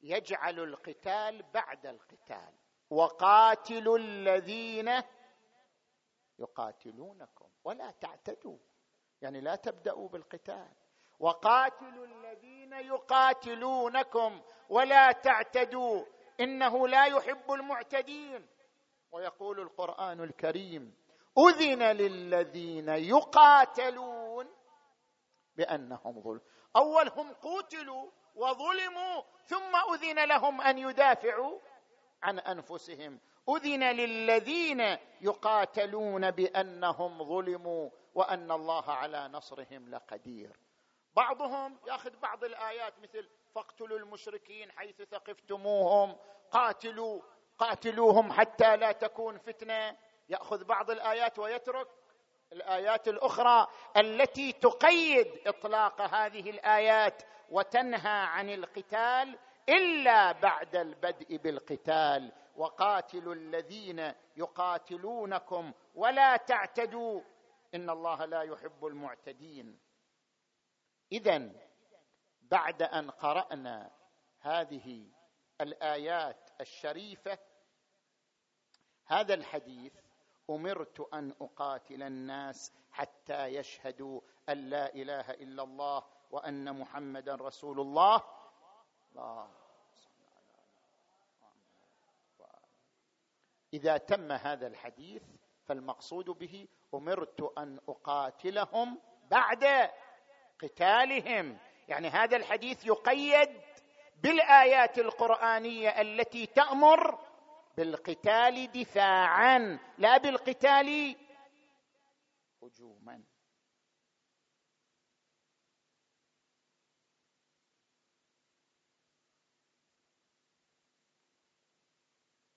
يجعل 0.03 0.61
القتال 0.61 1.43
بعد 1.43 1.87
القتال. 1.87 2.55
وقاتلوا 2.91 3.99
الذين 3.99 5.03
يقاتلونكم. 6.39 7.51
ولا 7.65 7.91
تعتدوا. 7.91 8.59
يعني 9.23 9.41
لا 9.41 9.57
تبدأوا 9.57 10.09
بالقتال. 10.09 10.75
وقاتلوا 11.23 12.07
الذين 12.07 12.73
يقاتلونكم 12.73 14.43
ولا 14.69 15.13
تعتدوا 15.13 16.05
إنه 16.41 16.89
لا 16.89 17.05
يحب 17.07 17.53
المعتدين. 17.53 18.49
ويقول 19.13 19.61
القرآن 19.61 20.21
الكريم 20.21 20.95
أذن 21.39 21.83
للذين 21.83 22.89
يقاتلون 22.89 24.47
بأنهم 25.57 26.21
ظلم 26.23 26.41
أول 26.77 27.09
هم 27.09 27.33
قوتلوا 27.33 28.11
وظلموا 28.35 29.23
ثم 29.45 29.77
أذن 29.95 30.25
لهم 30.25 30.61
أن 30.61 30.79
يدافعوا 30.79 31.59
عن 32.23 32.39
أنفسهم. 32.39 33.21
أذن 33.49 33.85
للذين 33.85 34.81
يقاتلون 35.21 36.31
بأنهم 36.31 37.25
ظلموا 37.25 37.91
وأن 38.15 38.51
الله 38.51 38.91
على 38.91 39.29
نصرهم 39.29 39.89
لقدير. 39.89 40.72
بعضهم 41.17 41.79
ياخذ 41.87 42.17
بعض 42.17 42.45
الآيات 42.45 42.95
مثل 43.03 43.29
فاقتلوا 43.55 43.99
المشركين 43.99 44.73
حيث 44.73 45.03
ثقفتموهم 45.03 46.17
قاتلوا 46.51 47.23
قاتلوهم 47.59 48.33
حتى 48.33 48.77
لا 48.77 48.93
تكون 48.93 49.39
فتنة. 49.39 49.97
يأخذ 50.29 50.65
بعض 50.65 50.91
الآيات 50.91 51.39
ويترك 51.39 51.89
الآيات 52.53 53.09
الأخرى 53.09 53.67
التي 53.97 54.53
تقيد 54.53 55.41
إطلاق 55.47 56.01
هذه 56.01 56.51
الآيات 56.51 57.23
وتنهى 57.51 58.27
عن 58.27 58.51
القتال 58.51 59.39
إلا 59.69 60.33
بعد 60.33 60.77
البدء 60.77 61.37
بالقتال. 61.37 62.33
وقاتلوا 62.57 63.35
الذين 63.35 64.13
يقاتلونكم 64.37 65.73
ولا 65.95 66.37
تعتدوا. 66.37 67.21
إن 67.75 67.91
الله 67.91 68.25
لا 68.25 68.43
يحب 68.43 68.87
المعتدين. 68.87 69.79
اذا 71.13 71.53
بعد 72.43 72.83
أن 72.83 73.11
قرأنا 73.11 73.91
هذه 74.41 75.11
الآيات 75.61 76.51
الشريفة 76.61 77.39
هذا 79.07 79.35
الحديث 79.35 79.93
أمرت 80.51 81.15
أن 81.15 81.35
أقاتل 81.41 82.03
الناس 82.03 82.73
حتى 82.91 83.47
يشهدوا 83.47 84.21
أن 84.49 84.71
لا 84.71 84.95
إله 84.95 85.31
إلا 85.31 85.63
الله 85.63 86.05
وأن 86.31 86.79
محمدا 86.79 87.35
رسول 87.35 87.81
الله 87.81 88.23
الله. 89.13 89.51
إذا 93.75 93.97
تم 93.97 94.33
هذا 94.33 94.67
الحديث 94.67 95.23
فالمقصود 95.65 96.25
به 96.25 96.69
أمرت 96.95 97.59
أن 97.59 97.81
أقاتلهم 97.89 99.01
بعد 99.31 99.65
قتالهم. 100.63 101.59
يعني 101.89 102.09
هذا 102.09 102.37
الحديث 102.37 102.87
يقيد 102.87 103.63
بالآيات 104.23 104.99
القرآنية 104.99 106.01
التي 106.01 106.47
تأمر 106.47 107.19
بالقتال 107.77 108.73
دفاعا 108.73 109.79
لا 109.99 110.19
بالقتال 110.19 111.17
هجوما. 112.63 113.25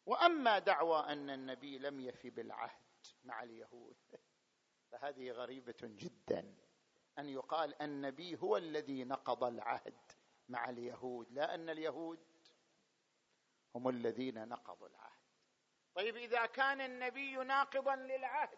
وأما 0.06 0.60
دعوى 0.60 1.00
أن 1.00 1.30
النبي 1.30 1.78
لم 1.78 2.00
يفي 2.00 2.30
بالعهد 2.30 2.86
مع 3.24 3.44
اليهود 3.44 3.98
فهذه 4.92 5.32
غريبة 5.32 5.76
جدا. 5.84 6.65
أن 7.20 7.30
يقال 7.30 7.82
النبي 7.82 8.38
هو 8.44 8.58
الذي 8.58 9.04
نقض 9.04 9.44
العهد 9.44 10.12
مع 10.50 10.70
اليهود 10.70 11.32
لا 11.32 11.56
أن 11.56 11.70
اليهود 11.70 12.20
هم 13.76 13.90
الذين 13.90 14.48
نقضوا 14.48 14.88
العهد. 14.88 15.20
طيب 15.96 16.16
إذا 16.16 16.46
كان 16.46 16.82
النبي 16.82 17.36
ناقضا 17.36 17.96
للعهد 17.96 18.58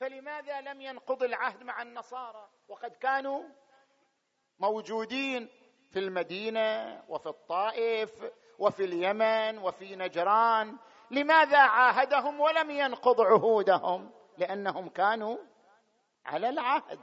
فلماذا 0.00 0.60
لم 0.60 0.80
ينقض 0.80 1.22
العهد 1.22 1.62
مع 1.62 1.82
النصارى؟ 1.82 2.50
وقد 2.68 2.90
كانوا 2.90 3.42
موجودين 4.58 5.48
في 5.90 5.98
المدينة 5.98 7.02
وفي 7.08 7.26
الطائف 7.26 8.32
وفي 8.58 8.84
اليمن 8.84 9.58
وفي 9.58 9.96
نجران. 9.96 10.78
لماذا 11.10 11.58
عاهدهم 11.58 12.40
ولم 12.40 12.70
ينقض 12.70 13.20
عهودهم؟ 13.20 14.10
لأنهم 14.38 14.88
كانوا 14.88 15.38
على 16.24 16.48
العهد. 16.48 17.00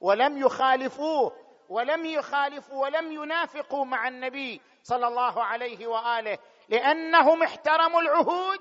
ولم 0.00 0.38
يخالفوه 0.38 1.32
ولم 1.68 2.06
يخالفوا 2.06 2.82
ولم 2.82 3.12
ينافقوا 3.12 3.84
مع 3.84 4.08
النبي 4.08 4.60
صلى 4.82 5.08
الله 5.08 5.44
عليه 5.44 5.86
وآله. 5.86 6.38
لأنهم 6.68 7.42
احترموا 7.42 8.00
العهود. 8.00 8.58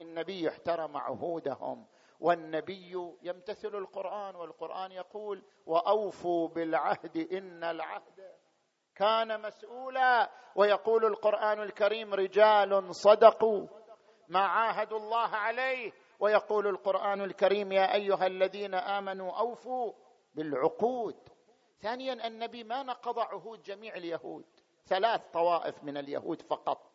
النبي 0.00 0.48
احترم 0.48 0.96
عهودهم. 0.96 1.86
والنبي 2.20 3.16
يمتثل 3.22 3.74
القرآن 3.74 4.36
والقرآن 4.36 4.92
يقول 4.92 5.42
وأوفوا 5.66 6.48
بالعهد 6.48 7.16
إن 7.32 7.64
العهد 7.64 8.20
كان 8.94 9.42
مسؤولا. 9.42 10.30
ويقول 10.56 11.04
القرآن 11.04 11.60
الكريم 11.62 12.14
رجال 12.14 12.94
صدقوا 12.94 13.66
ما 14.28 14.40
عاهدوا 14.40 14.98
الله 14.98 15.28
عليه. 15.28 15.92
ويقول 16.20 16.66
القرآن 16.66 17.20
الكريم 17.20 17.72
يا 17.72 17.94
أيها 17.94 18.26
الذين 18.26 18.74
آمنوا 18.74 19.38
أوفوا 19.38 19.92
بالعقود. 20.34 21.16
ثانيا 21.80 22.26
النبي 22.26 22.64
ما 22.64 22.82
نقض 22.82 23.18
عهود 23.18 23.62
جميع 23.62 23.94
اليهود. 23.96 24.44
ثلاث 24.86 25.20
طوائف 25.32 25.84
من 25.84 25.96
اليهود 25.96 26.42
فقط. 26.42 26.90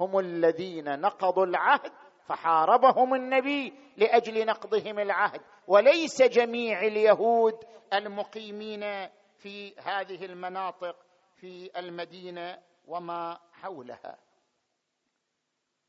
هم 0.00 0.18
الذين 0.18 1.00
نقضوا 1.00 1.46
العهد 1.46 1.92
فحاربهم 2.26 3.14
النبي 3.14 3.72
لأجل 3.96 4.46
نقضهم 4.46 4.98
العهد. 4.98 5.40
وليس 5.66 6.22
جميع 6.22 6.80
اليهود 6.80 7.64
المقيمين 7.92 9.08
في 9.36 9.74
هذه 9.78 10.24
المناطق 10.24 10.96
في 11.34 11.78
المدينة 11.78 12.62
وما 12.86 13.38
حولها. 13.52 14.18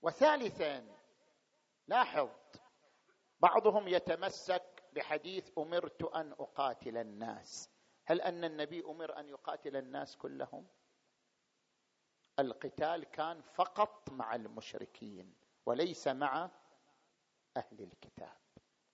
وثالثا 0.01 0.85
لاحظ 1.87 2.29
بعضهم 3.39 3.87
يتمسك 3.87 4.72
بحديث 4.93 5.49
أمرت 5.57 6.03
أن 6.03 6.31
أقاتل 6.31 6.97
الناس. 6.97 7.69
هل 8.05 8.21
أن 8.21 8.43
النبي 8.43 8.83
أمر 8.85 9.19
أن 9.19 9.29
يقاتل 9.29 9.75
الناس 9.75 10.17
كلهم؟ 10.17 10.67
القتال 12.39 13.03
كان 13.03 13.41
فقط 13.41 14.09
مع 14.09 14.35
المشركين 14.35 15.35
وليس 15.65 16.07
مع 16.07 16.49
أهل 17.57 17.81
الكتاب. 17.81 18.37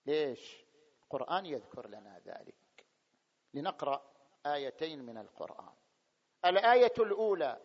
ليش؟ 0.06 0.64
القرآن 1.02 1.46
يذكر 1.46 1.88
لنا 1.88 2.18
ذلك. 2.18 2.86
لنقرأ 3.54 4.12
آيتين 4.46 5.02
من 5.02 5.18
القرآن. 5.18 5.74
الآية 6.44 6.92
الأولى 6.98 7.60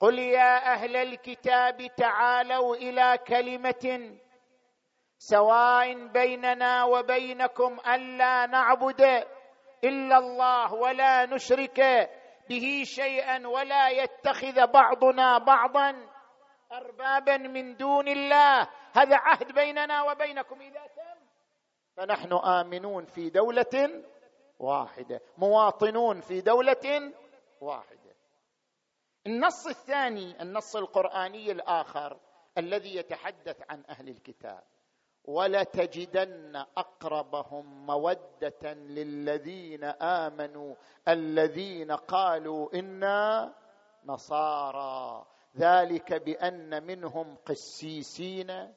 قل 0.00 0.18
يا 0.18 0.72
أهل 0.72 0.96
الكتاب 0.96 1.90
تعالوا 1.96 2.76
إلى 2.76 3.18
كلمة 3.18 4.18
سواء 5.18 6.08
بيننا 6.08 6.84
وبينكم 6.84 7.78
ألا 7.86 8.46
نعبد 8.46 9.00
إلا 9.84 10.18
الله 10.18 10.74
ولا 10.74 11.26
نشرك 11.26 11.80
به 12.48 12.82
شيئا 12.84 13.46
ولا 13.46 13.88
يتخذ 13.88 14.66
بعضنا 14.66 15.38
بعضا 15.38 16.08
أربابا 16.72 17.36
من 17.36 17.76
دون 17.76 18.08
الله. 18.08 18.68
هذا 18.92 19.16
عهد 19.16 19.52
بيننا 19.52 20.02
وبينكم. 20.02 20.60
إذا 20.60 20.86
تم 20.86 21.24
فنحن 21.96 22.32
آمنون 22.32 23.04
في 23.04 23.30
دولة 23.30 24.04
واحدة. 24.58 25.20
مواطنون 25.38 26.20
في 26.20 26.40
دولة 26.40 27.12
واحدة. 27.60 28.14
النص 29.26 29.66
الثاني 29.66 30.42
النص 30.42 30.76
القرآني 30.76 31.52
الآخر 31.52 32.20
الذي 32.58 32.96
يتحدث 32.96 33.62
عن 33.70 33.84
أهل 33.88 34.08
الكتاب. 34.08 34.62
ولتجدن 35.24 36.56
أقربهم 36.56 37.86
مودة 37.86 38.72
للذين 38.72 39.84
آمنوا 39.84 40.74
الذين 41.08 41.92
قالوا 41.92 42.74
إنا 42.74 43.54
نصارى. 44.04 45.26
ذلك 45.56 46.12
بأن 46.12 46.86
منهم 46.86 47.36
قسيسين 47.46 48.74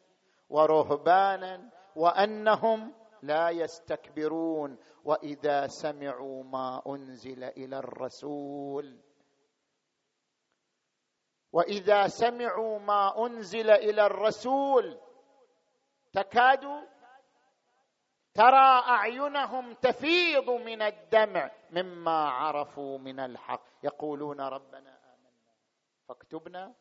ورهبانا 0.50 1.70
وأنهم 1.96 2.94
لا 3.24 3.50
يستكبرون. 3.50 4.78
وإذا 5.08 5.68
سمعوا 5.68 6.44
ما 6.44 6.82
أنزل 6.88 7.44
إلى 7.44 7.80
الرسول 7.80 8.98
وإذا 11.54 12.08
سمعوا 12.08 12.80
ما 12.80 13.26
أنزل 13.26 13.70
إلى 13.70 14.06
الرسول 14.06 15.00
تكاد 16.18 16.66
ترى 18.34 18.82
أعينهم 18.88 19.74
تفيض 19.74 20.50
من 20.50 20.82
الدمع 20.82 21.52
مما 21.72 22.30
عرفوا 22.30 22.98
من 22.98 23.20
الحق. 23.20 23.62
يقولون 23.84 24.42
ربنا 24.42 24.90
آمنا. 24.90 25.54
فاكتبنا 26.08 26.74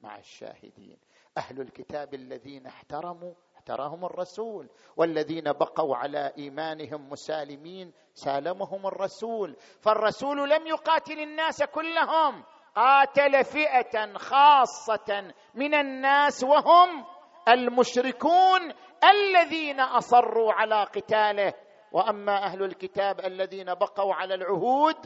مع 0.00 0.18
الشاهدين. 0.18 0.98
أهل 1.38 1.60
الكتاب 1.60 2.14
الذين 2.14 2.66
احترموا 2.66 3.34
احتراهم 3.56 4.04
الرسول. 4.04 4.68
والذين 4.96 5.52
بقوا 5.52 5.96
على 5.96 6.32
إيمانهم 6.38 7.08
مسالمين 7.08 7.92
سالمهم 8.14 8.86
الرسول. 8.86 9.56
فالرسول 9.80 10.50
لم 10.50 10.66
يقاتل 10.66 11.18
الناس 11.20 11.62
كلهم. 11.62 12.44
قاتل 12.74 13.44
فئة 13.44 14.18
خاصة 14.18 15.34
من 15.54 15.74
الناس 15.74 16.44
وهم 16.44 17.04
المشركون 17.48 18.72
الذين 19.04 19.80
أصروا 19.80 20.52
على 20.52 20.84
قتاله. 20.84 21.54
وأما 21.92 22.44
أهل 22.44 22.62
الكتاب 22.62 23.20
الذين 23.20 23.74
بقوا 23.74 24.14
على 24.14 24.34
العهود 24.34 24.96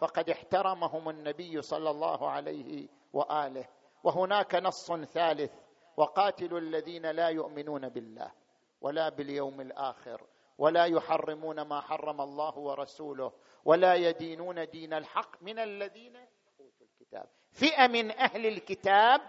فقد 0.00 0.30
احترمهم 0.30 1.08
النبي 1.08 1.62
صلى 1.62 1.90
الله 1.90 2.30
عليه 2.30 2.88
وآله. 3.12 3.64
وهناك 4.04 4.54
نص 4.54 4.92
ثالث 4.92 5.52
وقاتلوا 5.96 6.58
الذين 6.58 7.06
لا 7.06 7.28
يؤمنون 7.28 7.88
بالله 7.88 8.32
ولا 8.80 9.08
باليوم 9.08 9.60
الآخر 9.60 10.26
ولا 10.58 10.84
يحرمون 10.84 11.60
ما 11.60 11.80
حرم 11.80 12.20
الله 12.20 12.58
ورسوله 12.58 13.32
ولا 13.64 13.94
يدينون 13.94 14.64
دين 14.64 14.94
الحق 14.94 15.42
من 15.42 15.58
الذين 15.58 16.16
أوتوا 16.60 16.86
الكتاب. 16.86 17.26
فئة 17.52 17.86
من 17.86 18.10
أهل 18.10 18.46
الكتاب 18.46 19.20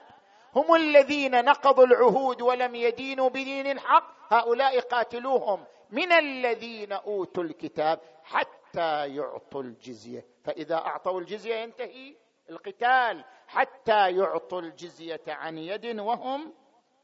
هم 0.56 0.76
الذين 0.76 1.46
نقضوا 1.46 1.86
العهود 1.86 2.42
ولم 2.42 2.76
يدينوا 2.76 3.30
بدين 3.30 3.72
الحق. 3.72 4.34
هؤلاء 4.34 4.80
قاتلوهم 4.80 5.66
من 5.90 6.12
الذين 6.12 6.92
أوتوا 6.92 7.44
الكتاب 7.44 8.00
حتى 8.24 9.16
يعطوا 9.16 9.64
الجزية. 9.64 10.26
فإذا 10.44 10.76
أعطوا 10.76 11.20
الجزية 11.20 11.56
ينتهي 11.56 12.16
القتال 12.50 13.26
حتى 13.48 14.12
يعطوا 14.18 14.62
الجزية 14.62 15.22
عن 15.28 15.58
يد 15.58 16.00
وهم 16.00 16.54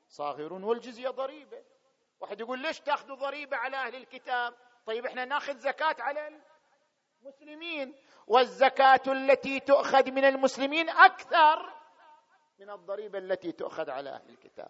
صاغرون. 0.08 0.64
والجزية 0.64 1.10
ضريبة. 1.10 1.64
واحد 2.20 2.40
يقول 2.40 2.60
ليش 2.60 2.80
تأخذوا 2.80 3.16
ضريبة 3.16 3.58
على 3.58 3.78
أهل 3.78 3.96
الكتاب؟ 3.96 4.54
طيب 4.86 5.06
إحنا 5.06 5.26
نأخذ 5.26 5.58
زكاة 5.58 5.96
على 6.00 6.40
المسلمين. 7.22 7.96
والزكاة 8.28 9.02
التي 9.08 9.60
تؤخذ 9.60 10.12
من 10.12 10.26
المسلمين 10.26 10.90
أكثر 10.90 11.77
من 12.60 12.70
الضريبة 12.70 13.20
التي 13.20 13.52
تؤخذ 13.52 13.90
على 13.90 14.10
أهل 14.10 14.30
الكتاب. 14.30 14.70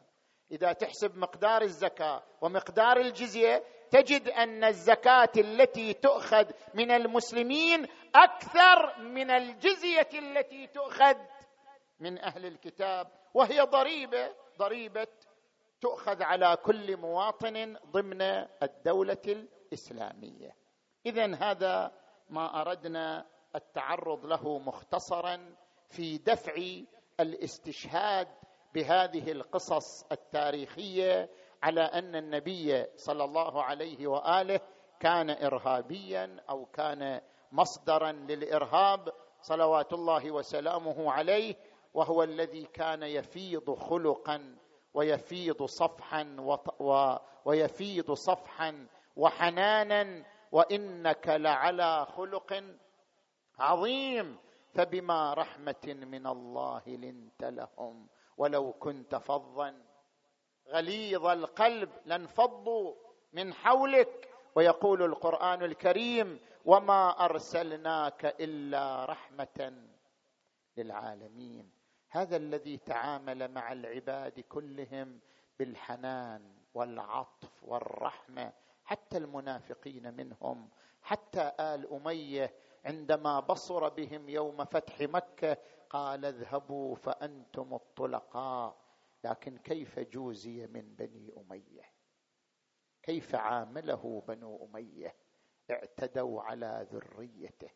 إذا 0.52 0.74
تحسب 0.74 1.18
مقدار 1.18 1.62
الزكاة 1.62 2.24
ومقدار 2.42 2.98
الجزية 2.98 3.64
تجد 3.92 4.28
أن 4.28 4.64
الزكاة 4.64 5.32
التي 5.38 5.94
تؤخذ 5.94 6.52
من 6.74 6.92
المسلمين 6.92 7.88
أكثر 8.16 9.02
من 9.02 9.32
الجزية 9.32 10.10
التي 10.14 10.68
تؤخذ 10.68 11.16
من 12.00 12.20
أهل 12.20 12.46
الكتاب. 12.46 13.08
وهي 13.34 13.62
ضريبة 13.62 14.36
ضريبة 14.58 15.08
تؤخذ 15.82 16.24
على 16.24 16.58
كل 16.66 16.98
مواطن 16.98 17.78
ضمن 17.92 18.22
الدولة 18.64 19.22
الإسلامية. 19.28 20.56
اذا 21.06 21.36
هذا 21.36 21.92
ما 22.30 22.62
أردنا 22.62 23.26
التعرض 23.56 24.26
له 24.26 24.60
مختصرا 24.60 25.56
في 25.90 26.18
دفع 26.18 26.54
الاستشهاد 27.20 28.28
بهذه 28.74 29.32
القصص 29.32 30.06
التاريخية 30.12 31.30
على 31.64 31.82
أن 31.82 32.16
النبي 32.16 32.86
صلى 32.96 33.24
الله 33.24 33.64
عليه 33.64 34.08
وآله 34.08 34.60
كان 35.00 35.30
ارهابيا 35.30 36.38
أو 36.50 36.66
كان 36.66 37.22
مصدرا 37.52 38.12
للإرهاب 38.12 39.14
صلوات 39.42 39.94
الله 39.94 40.32
وسلامه 40.32 41.12
عليه 41.12 41.56
وهو 41.94 42.24
الذي 42.24 42.64
كان 42.66 43.04
يفيض 43.04 43.74
خلقا 43.74 44.56
ويفيض 44.94 45.64
صفحا 45.64 46.36
ويفيض 47.46 48.12
صفحا 48.12 48.88
وحنانا 49.16 50.26
وإنك 50.52 51.28
لعلى 51.28 52.06
خلق 52.06 52.64
عظيم. 53.60 54.38
فبما 54.78 55.34
رحمة 55.34 55.86
من 55.86 56.28
الله 56.28 56.82
لنت 56.88 57.44
لهم 57.44 58.08
ولو 58.38 58.74
كنت 58.74 59.16
فظا. 59.16 59.74
غليظ 60.70 61.26
القلب 61.26 61.90
لانفضوا 62.06 62.96
من 63.34 63.54
حولك. 63.54 64.30
ويقول 64.56 65.04
القرآن 65.04 65.64
الكريم 65.64 66.40
وما 66.66 67.26
أرسلناك 67.26 68.26
إلا 68.26 69.06
رحمة 69.06 69.84
للعالمين. 70.78 71.72
هذا 72.10 72.38
الذي 72.38 72.78
تعامل 72.78 73.52
مع 73.52 73.72
العباد 73.72 74.40
كلهم 74.40 75.20
بالحنان 75.60 76.56
والعطف 76.74 77.64
والرحمة. 77.64 78.54
حتى 78.86 79.18
المنافقين 79.18 80.14
منهم 80.14 80.70
حتى 81.02 81.52
آل 81.60 81.94
أمية 81.94 82.54
عندما 82.86 83.40
بصر 83.40 83.90
بهم 83.90 84.30
يوم 84.30 84.66
فتح 84.66 85.02
مكة 85.02 85.58
قال 85.90 86.26
اذهبوا 86.26 86.96
فأنتم 86.96 87.74
الطلقاء. 87.74 88.78
لكن 89.24 89.58
كيف 89.58 90.00
جوزي 90.00 90.68
من 90.68 90.96
بني 90.96 91.34
أمية؟ 91.38 91.92
كيف 93.04 93.36
عامله 93.36 94.24
بنو 94.28 94.66
أمية؟ 94.66 95.16
اعتدوا 95.72 96.42
على 96.42 96.88
ذريته 96.92 97.70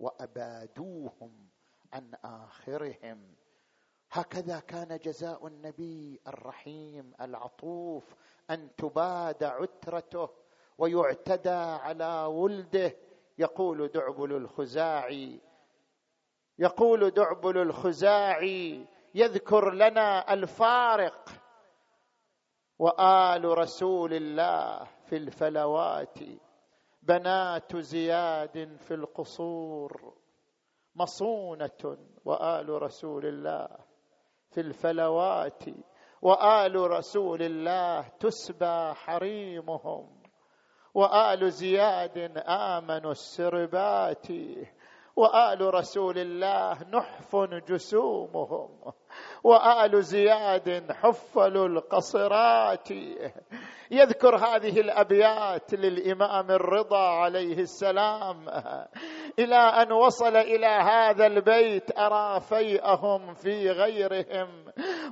وأبادوهم 0.00 1.48
عن 1.92 2.14
آخرهم. 2.24 3.34
هكذا 4.12 4.60
كان 4.60 4.98
جزاء 4.98 5.46
النبي 5.46 6.20
الرحيم 6.26 7.12
العطوف 7.20 8.14
أن 8.50 8.76
تباد 8.76 9.44
عترته 9.44 10.28
ويعتدى 10.78 11.48
على 11.48 12.24
ولده 12.24 12.96
يقول 13.38 13.88
دعبل 13.88 14.32
الخزاعي 14.32 15.40
يقول 16.58 17.10
دعبل 17.10 17.58
الخزاعي 17.58 18.86
يذكر 19.14 19.74
لنا 19.74 20.32
الفارق 20.32 21.28
وآل 22.78 23.44
رسول 23.44 24.12
الله 24.14 24.84
في 24.84 25.16
الفلوات 25.16 26.18
بنات 27.02 27.76
زياد 27.76 28.76
في 28.76 28.94
القصور 28.94 30.14
مصونة 30.94 31.98
وآل 32.24 32.82
رسول 32.82 33.26
الله 33.26 33.68
في 34.50 34.60
الفلوات 34.60 35.62
وآل 36.22 36.76
رسول 36.76 37.42
الله 37.42 38.08
تسبى 38.08 38.94
حريمهم. 38.94 40.15
وآل 40.96 41.52
زياد 41.52 42.42
آمنوا 42.48 43.10
السربات 43.10 44.26
وآل 45.16 45.74
رسول 45.74 46.18
الله 46.18 46.78
نحف 46.92 47.36
جسومهم 47.68 48.68
وآل 49.44 50.02
زياد 50.02 50.92
حفل 50.92 51.56
القصرات 51.56 52.88
يذكر 53.90 54.36
هذه 54.36 54.80
الأبيات 54.80 55.74
للإمام 55.74 56.50
الرضا 56.50 57.08
عليه 57.08 57.58
السلام. 57.58 58.46
إلى 59.38 59.56
أن 59.56 59.92
وصل 59.92 60.36
إلى 60.36 60.66
هذا 60.66 61.26
البيت 61.26 61.98
أرى 61.98 62.40
فيئهم 62.40 63.34
في 63.34 63.70
غيرهم 63.70 64.64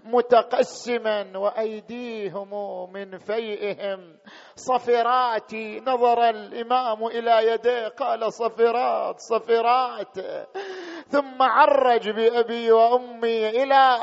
متقسما 0.05 1.39
وأيديهم 1.39 2.51
من 2.93 3.18
فيئهم. 3.18 4.16
صفرات 4.57 5.55
نظر 5.87 6.29
الإمام 6.29 7.07
إلى 7.07 7.53
يديه 7.53 7.89
قال 7.89 8.33
صفرات 8.33 9.14
صفرات. 9.18 10.18
ثم 11.07 11.43
عرج 11.43 12.11
بأبي 12.11 12.72
وأمي 12.72 13.49
إلى 13.49 13.99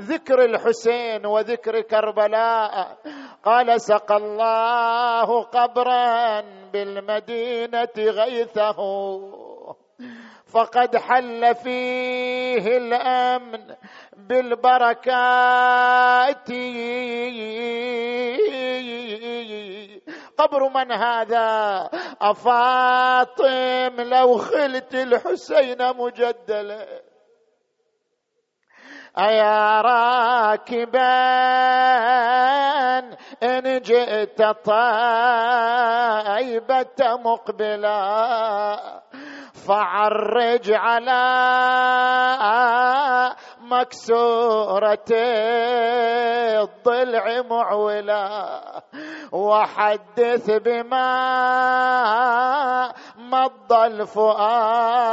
ذكر 0.00 0.44
الحسين 0.44 1.26
وذكر 1.26 1.80
كربلاء. 1.80 2.98
قال 3.44 3.80
سقى 3.80 4.16
الله 4.16 5.42
قبرا 5.42 6.40
بالمدينة 6.72 7.96
غيثه. 7.98 8.76
فقد 10.52 10.96
حل 10.96 11.54
فيه 11.54 12.76
الأمن 12.76 13.74
بالبركات. 14.16 15.28
قبر 20.38 20.68
من 20.68 20.92
هذا؟ 20.92 21.90
أفاطم 22.20 24.00
لو 24.00 24.38
خلت 24.38 24.94
الحسين 24.94 25.96
مجدلا. 25.96 26.86
أيا 29.18 29.80
راكبا 29.80 31.16
إن 33.42 33.80
جئت 33.80 34.42
طيبة 34.42 34.76
مقبلا. 37.00 37.96
فعرج 39.68 40.72
على 40.72 41.22
مكسورة 43.60 45.10
الضلع 46.62 47.42
معولا 47.50 48.82
وحدث 49.32 50.50
بما 50.50 51.06
مضى 53.18 53.86
الفؤاد 53.86 55.06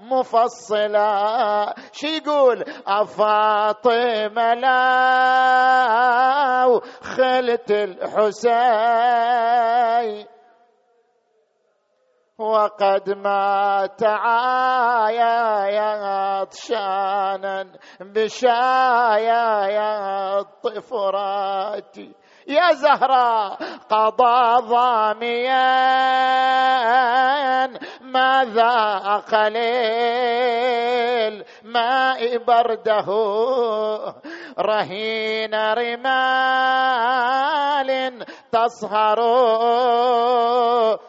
مفصلا. 0.00 1.74
شي 1.92 2.16
يقول؟ 2.16 2.64
أفاطمة 2.86 4.54
لا 4.54 4.78
خلت 7.02 7.70
الحسين 7.70 9.08
وقد 12.38 13.10
عايا 14.02 15.74
عطشانا 16.06 17.66
بشايا 18.00 19.44
الطفرات 20.38 21.96
يا 22.48 22.72
زهراء 22.72 23.58
قضى 23.90 24.68
ظاميا. 24.68 25.68
ماذا 28.00 28.98
قليل 29.32 30.54
ماء 31.64 32.38
برده 32.38 33.06
رهين 34.58 35.54
رمال. 35.54 37.18
تصهر 38.52 39.18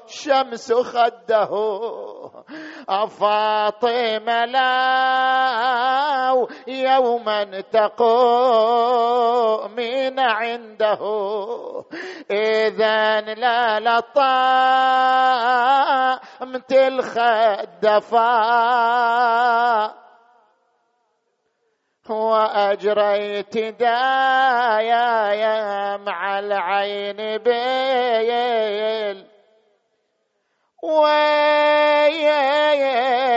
شمس 0.08 0.74
خده 0.74 1.50
أفاطمة 2.90 4.46
لا 4.46 5.90
يوما 6.68 7.62
تقومين 7.62 9.00
عنده. 10.20 11.00
إذا 12.32 13.22
لا 13.22 13.80
لطامت 13.80 14.20
الخدفاء 16.74 18.40
وأجريت 22.12 23.58
دايا 23.58 25.28
مع 25.98 26.40
العين 26.40 27.38
بيل. 27.38 29.26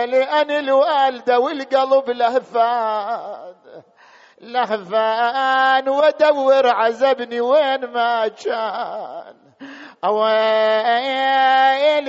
لأن 0.06 0.50
الوالدة 0.50 1.38
والقلب 1.38 2.10
لهفان. 2.10 3.54
لهفان 4.40 5.88
ودور 5.88 6.68
عزبني 6.68 7.40
وين 7.40 7.86
ما 7.86 8.28
كان. 8.28 9.42
ويلي 10.04 11.46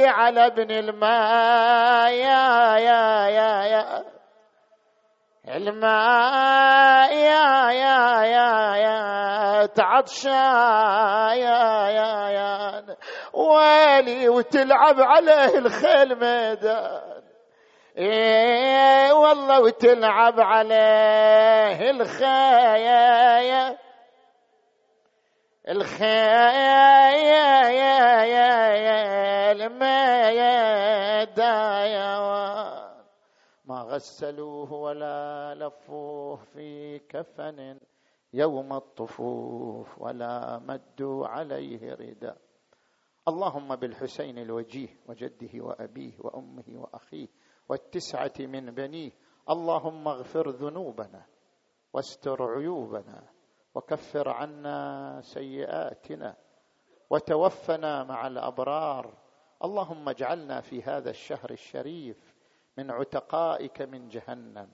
على 0.07 0.45
ابن 0.45 0.71
الماء 0.71 2.11
يا 2.11 2.77
يا 2.77 3.27
يا 3.27 3.63
يا 3.63 4.12
الماء 5.49 7.13
يا 7.13 7.71
يا 7.71 8.23
يا 8.23 8.75
يا 8.75 9.65
تعطشا 9.65 10.29
يا 11.33 11.87
يا 11.87 12.29
يا. 12.29 12.83
ويلي 13.33 14.29
وتلعب 14.29 14.95
عليه 14.99 15.57
الخيل 15.57 16.15
ميدان. 16.15 17.23
إيه 17.97 19.11
والله 19.13 19.61
وتلعب 19.61 20.39
عليه 20.39 21.91
الخيل. 21.91 23.77
الخيل 25.69 26.23
ما 29.69 30.29
غسلوه 33.93 34.73
ولا 34.73 35.55
لفوه 35.55 36.35
في 36.35 36.99
كفن 36.99 37.79
يوم 38.33 38.73
الطفوف 38.73 40.01
ولا 40.01 40.59
مدوا 40.59 41.27
عليه 41.27 41.93
رداء 41.93 42.37
اللهم 43.27 43.75
بالحسين 43.75 44.37
الوجيه 44.37 44.89
وجده 45.07 45.49
وأبيه 45.55 46.13
وأمه 46.19 46.63
وأخيه 46.67 47.27
والتسعة 47.69 48.33
من 48.39 48.71
بنيه. 48.71 49.11
اللهم 49.49 50.07
اغفر 50.07 50.49
ذنوبنا 50.49 51.25
واستر 51.93 52.43
عيوبنا 52.43 53.29
وكفر 53.75 54.29
عنا 54.29 55.19
سيئاتنا 55.21 56.35
وتوفنا 57.09 58.03
مع 58.03 58.27
الأبرار. 58.27 59.13
اللهم 59.63 60.09
اجعلنا 60.09 60.61
في 60.61 60.81
هذا 60.81 61.09
الشهر 61.09 61.51
الشريف 61.51 62.32
من 62.77 62.91
عتقائك 62.91 63.81
من 63.81 64.09
جهنم 64.09 64.69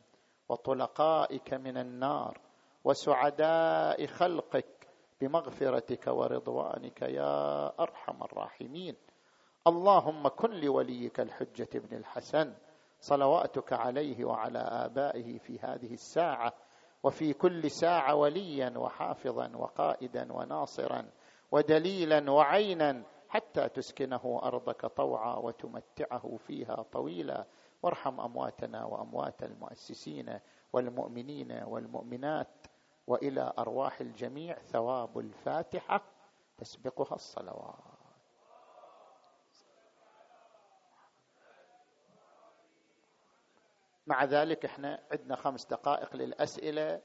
وطلقائك 0.50 1.54
من 1.54 1.78
النار 1.78 2.40
وسعداء 2.84 4.06
خلقك 4.06 4.88
بمغفرتك 5.22 6.08
ورضوانك 6.08 7.02
يا 7.02 7.68
أرحم 7.80 8.24
الراحمين. 8.24 8.96
اللهم 9.68 10.28
كن 10.28 10.52
لوليك 10.52 11.20
الحجة 11.20 11.70
بن 11.74 11.98
الحسن 11.98 12.54
صلواتك 13.00 13.74
عليه 13.74 14.26
وعلى 14.26 14.60
آبائه 14.60 15.38
في 15.38 15.60
هذه 15.60 15.94
الساعة 15.94 16.54
وفي 17.04 17.34
كل 17.34 17.72
ساعة 17.72 18.16
وليا 18.16 18.78
وحافظا 18.78 19.52
وقائدا 19.56 20.34
وناصرا 20.34 21.10
ودليلا 21.52 22.32
وعينا 22.32 23.04
حتى 23.30 23.70
تسكنه 23.70 24.42
أرضك 24.44 24.86
طوعا 24.86 25.36
وتمتعه 25.36 26.38
فيها 26.38 26.86
طويلا. 26.92 27.46
وارحم 27.84 28.20
أمواتنا 28.22 28.86
وأموات 28.86 29.44
المؤسسين 29.44 30.40
والمؤمنين 30.74 31.52
والمؤمنات 31.52 32.68
وإلى 33.08 33.54
أرواح 33.60 34.02
الجميع 34.02 34.60
ثواب 34.60 35.20
الفاتحة 35.20 36.02
تسبقها 36.58 37.16
الصلوات. 37.16 37.84
مع 44.08 44.24
ذلك 44.24 44.66
إحنا 44.66 45.04
عندنا 45.12 45.36
خمس 45.36 45.66
دقائق 45.66 46.16
للأسئلة 46.16 47.02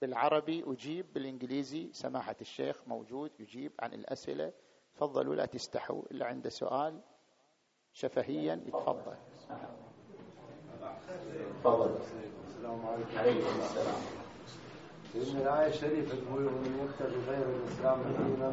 بالعربي 0.00 0.64
أجيب 0.66 1.12
بالإنجليزي. 1.12 1.92
سماحة 1.92 2.36
الشيخ 2.40 2.88
موجود 2.88 3.40
يجيب 3.40 3.72
عن 3.80 3.92
الأسئلة. 3.92 4.52
تفضلوا 4.94 5.34
لا 5.34 5.46
تستحوا 5.46 6.02
إلا 6.10 6.26
عنده 6.26 6.50
سؤال. 6.50 7.00
شفهيا 7.92 8.54
يتفضل 8.66 9.16
تفضل. 11.64 11.90
السلام 12.48 12.86
عليكم. 12.86 13.18
عليكم 13.18 13.60
السلام. 13.62 14.00
إن 15.14 15.36
الآية 15.40 15.68
الشريفة 15.68 16.16
تقول 16.16 16.46
ومن 16.46 16.78
يبتغي 16.82 17.16
غير 17.28 17.46
الإسلام 17.48 18.02
دينا 18.02 18.52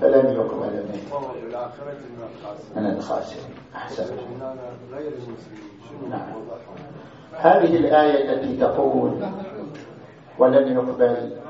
فلن 0.00 0.34
يقبل. 0.34 0.72
منه. 0.82 1.14
وهو 1.14 1.32
في 1.32 1.46
الآخرة 1.46 1.92
من 1.92 2.28
الخاسرين. 2.34 2.84
من 2.84 2.96
الخاسرين. 2.96 3.54
أحسن. 3.74 4.16
غير 4.90 5.12
المسلمين 5.12 5.80
شنو 5.88 6.08
نعم. 6.08 6.48
هذه 7.32 7.76
الآية 7.76 8.32
التي 8.32 8.60
تقول 8.60 9.28
ولن 10.38 10.72
يقبل. 10.72 11.40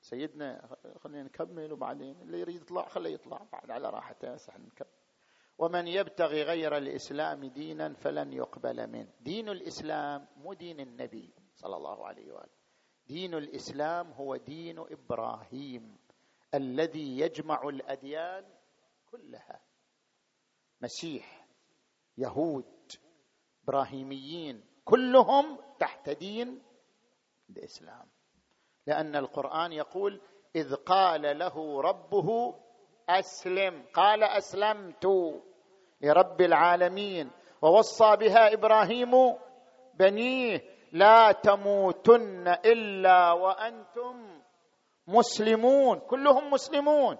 سيدنا 0.00 0.68
خلينا 1.04 1.22
نكمل 1.22 1.72
وبعدين 1.72 2.16
اللي 2.22 2.40
يريد 2.40 2.62
يطلع 2.62 2.88
خليه 2.88 3.14
يطلع. 3.14 3.40
بعد 3.52 3.70
على 3.70 3.90
راحته 3.90 4.34
نكمل. 4.34 4.97
ومن 5.58 5.88
يبتغي 5.88 6.42
غير 6.42 6.76
الإسلام 6.76 7.44
دينا 7.44 7.94
فلن 7.94 8.32
يقبل 8.32 8.86
منه. 8.86 9.12
دين 9.20 9.48
الإسلام 9.48 10.26
مو 10.36 10.52
دين 10.52 10.80
النبي 10.80 11.34
صلى 11.54 11.76
الله 11.76 12.06
عليه 12.06 12.32
وآله. 12.32 12.58
دين 13.06 13.34
الإسلام 13.34 14.12
هو 14.12 14.36
دين 14.36 14.78
إبراهيم 14.78 15.98
الذي 16.54 17.18
يجمع 17.18 17.68
الأديان 17.68 18.44
كلها. 19.10 19.60
مسيح 20.80 21.46
يهود 22.18 22.92
إبراهيميين 23.64 24.64
كلهم 24.84 25.58
تحت 25.78 26.10
دين 26.10 26.62
الإسلام. 27.50 28.08
لأن 28.86 29.16
القرآن 29.16 29.72
يقول 29.72 30.20
إذ 30.56 30.74
قال 30.74 31.38
له 31.38 31.80
ربه 31.80 32.54
أسلم. 33.08 33.86
قال 33.94 34.22
أسلمت. 34.22 35.06
لرب 36.00 36.40
العالمين. 36.40 37.30
ووصى 37.62 38.16
بها 38.16 38.52
إبراهيم 38.52 39.10
بنيه 39.94 40.60
لا 40.92 41.32
تموتن 41.32 42.48
إلا 42.48 43.32
وأنتم 43.32 44.40
مسلمون. 45.06 45.98
كلهم 45.98 46.50
مسلمون. 46.50 47.16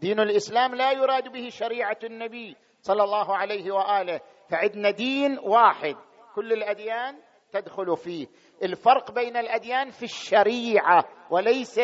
دين 0.00 0.20
الإسلام 0.20 0.74
لا 0.74 0.92
يراد 0.92 1.32
به 1.32 1.48
شريعة 1.48 1.98
النبي 2.04 2.56
صلى 2.80 3.04
الله 3.04 3.36
عليه 3.36 3.72
وآله. 3.72 4.20
فعندنا 4.50 4.90
دين 4.90 5.38
واحد. 5.38 5.96
كل 6.34 6.52
الأديان 6.52 7.18
تدخل 7.52 7.96
فيه. 7.96 8.26
الفرق 8.62 9.10
بين 9.10 9.36
الأديان 9.36 9.90
في 9.90 10.02
الشريعة 10.02 11.04
وليس 11.30 11.80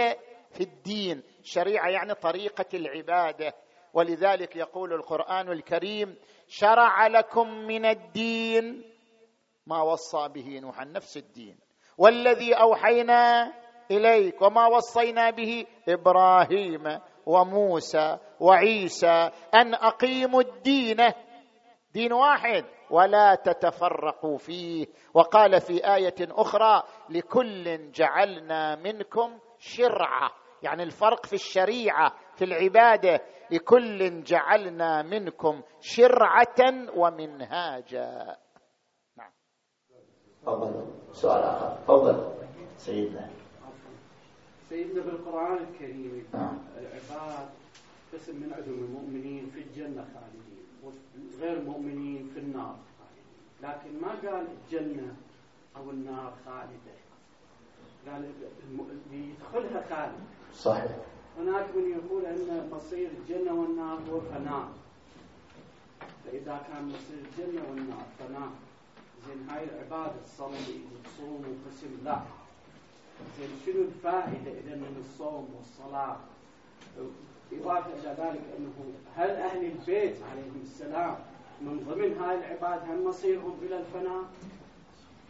في 0.51 0.61
الدين. 0.61 1.23
الشريعه 1.41 1.89
يعني 1.89 2.15
طريقة 2.15 2.67
العبادة. 2.75 3.55
ولذلك 3.93 4.57
يقول 4.57 4.93
القرآن 4.93 5.53
الكريم 5.53 6.17
شرع 6.49 7.07
لكم 7.07 7.49
من 7.49 7.87
الدين 7.87 8.85
ما 9.67 9.83
وصى 9.83 10.29
به 10.29 10.59
نوحا 10.59 10.85
نفس 10.85 11.17
الدين 11.17 11.59
والذي 11.99 12.55
أوحينا 12.55 13.53
إليك 13.91 14.43
وما 14.43 14.67
وصينا 14.67 15.31
به 15.31 15.67
إبراهيم 15.89 17.01
وموسى 17.27 18.19
وعيسى 18.41 19.31
أن 19.55 19.75
أقيموا 19.75 20.41
الدين 20.43 20.97
دين 21.93 22.13
واحد 22.13 22.65
ولا 22.91 23.35
تتفرقوا 23.35 24.39
فيه. 24.39 24.87
وقال 25.15 25.61
في 25.61 25.95
آية 25.95 26.15
أخرى 26.21 26.83
لكل 27.11 27.91
جعلنا 27.91 28.77
منكم 28.77 29.39
شرعه 29.59 30.31
يعني 30.63 30.83
الفرق 30.83 31.27
في 31.27 31.33
الشريعة 31.33 32.15
في 32.37 32.45
العبادة. 32.45 33.21
لكل 33.51 34.23
جعلنا 34.23 35.03
منكم 35.03 35.63
شرعة 35.81 36.89
ومنهاجا. 36.97 38.37
نعم. 39.17 39.31
تفضل. 40.43 40.85
سؤال 41.13 41.43
آخر. 41.43 41.77
تفضل. 41.85 42.33
سيدنا. 42.77 43.31
سيدنا 44.69 45.03
بالقران 45.03 45.57
الكريم 45.57 46.27
نعم. 46.35 46.59
العباد 46.79 47.49
قسم 48.13 48.37
من 48.37 48.53
عدم 48.53 48.73
المؤمنين 48.73 49.47
في 49.47 49.61
الجنة 49.61 50.05
خالدين 50.15 50.67
وغير 50.83 51.59
المؤمنين 51.59 52.29
في 52.35 52.39
النار 52.41 52.77
خالدين. 52.99 53.25
لكن 53.63 54.01
ما 54.01 54.09
قال 54.09 54.49
الجنة 54.49 55.17
أو 55.77 55.91
النار 55.91 56.35
خالدة؟ 56.47 56.97
قال 58.07 58.33
اللي 59.11 59.31
يدخلها 59.31 59.81
خالد. 59.81 60.42
صحيح. 60.55 60.97
هناك 61.39 61.67
من 61.77 61.91
يقول 61.91 62.27
أن 62.27 62.69
مصير 62.73 63.11
الجنة 63.11 63.53
والنار 63.53 63.99
هو 64.11 64.21
فناء. 64.21 64.69
فإذا 66.25 66.61
كان 66.69 66.85
مصير 66.89 67.19
الجنة 67.19 67.63
والنار 67.71 68.07
فناء 68.19 68.51
زين 69.27 69.49
هاي 69.51 69.65
العبادة 69.65 70.13
تصلي 70.25 70.81
وتصوم 70.93 71.41
وقسم 71.41 72.05
لا. 72.05 72.21
زين 73.39 73.51
شنو 73.67 73.83
الفائدة 73.83 74.51
إذا 74.61 74.75
من 74.77 74.97
الصوم 75.01 75.55
والصلاة؟ 75.57 76.17
إضافة 77.53 77.93
إلى 77.93 78.09
ذلك 78.09 78.43
أنه 78.59 78.93
هل 79.17 79.31
أهل 79.31 79.65
البيت 79.65 80.23
عليهم 80.23 80.61
السلام 80.63 81.17
من 81.61 81.85
ضمن 81.89 82.19
هاي 82.19 82.39
العباد 82.39 82.91
هل 82.91 83.05
مصيرهم 83.05 83.59
إلى 83.63 83.79
الفناء؟ 83.79 84.23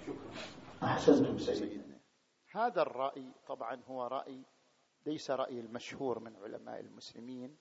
شكرا. 0.06 0.42
أحسنتم 0.82 1.38
سيدنا 1.38 1.98
هذا 2.52 2.82
الرأي 2.82 3.32
طبعا 3.48 3.80
هو 3.88 4.06
رأي 4.06 4.42
ليس 5.07 5.30
رأي 5.30 5.61
المشهور 5.61 6.18
من 6.18 6.36
علماء 6.36 6.80
المسلمين. 6.80 7.57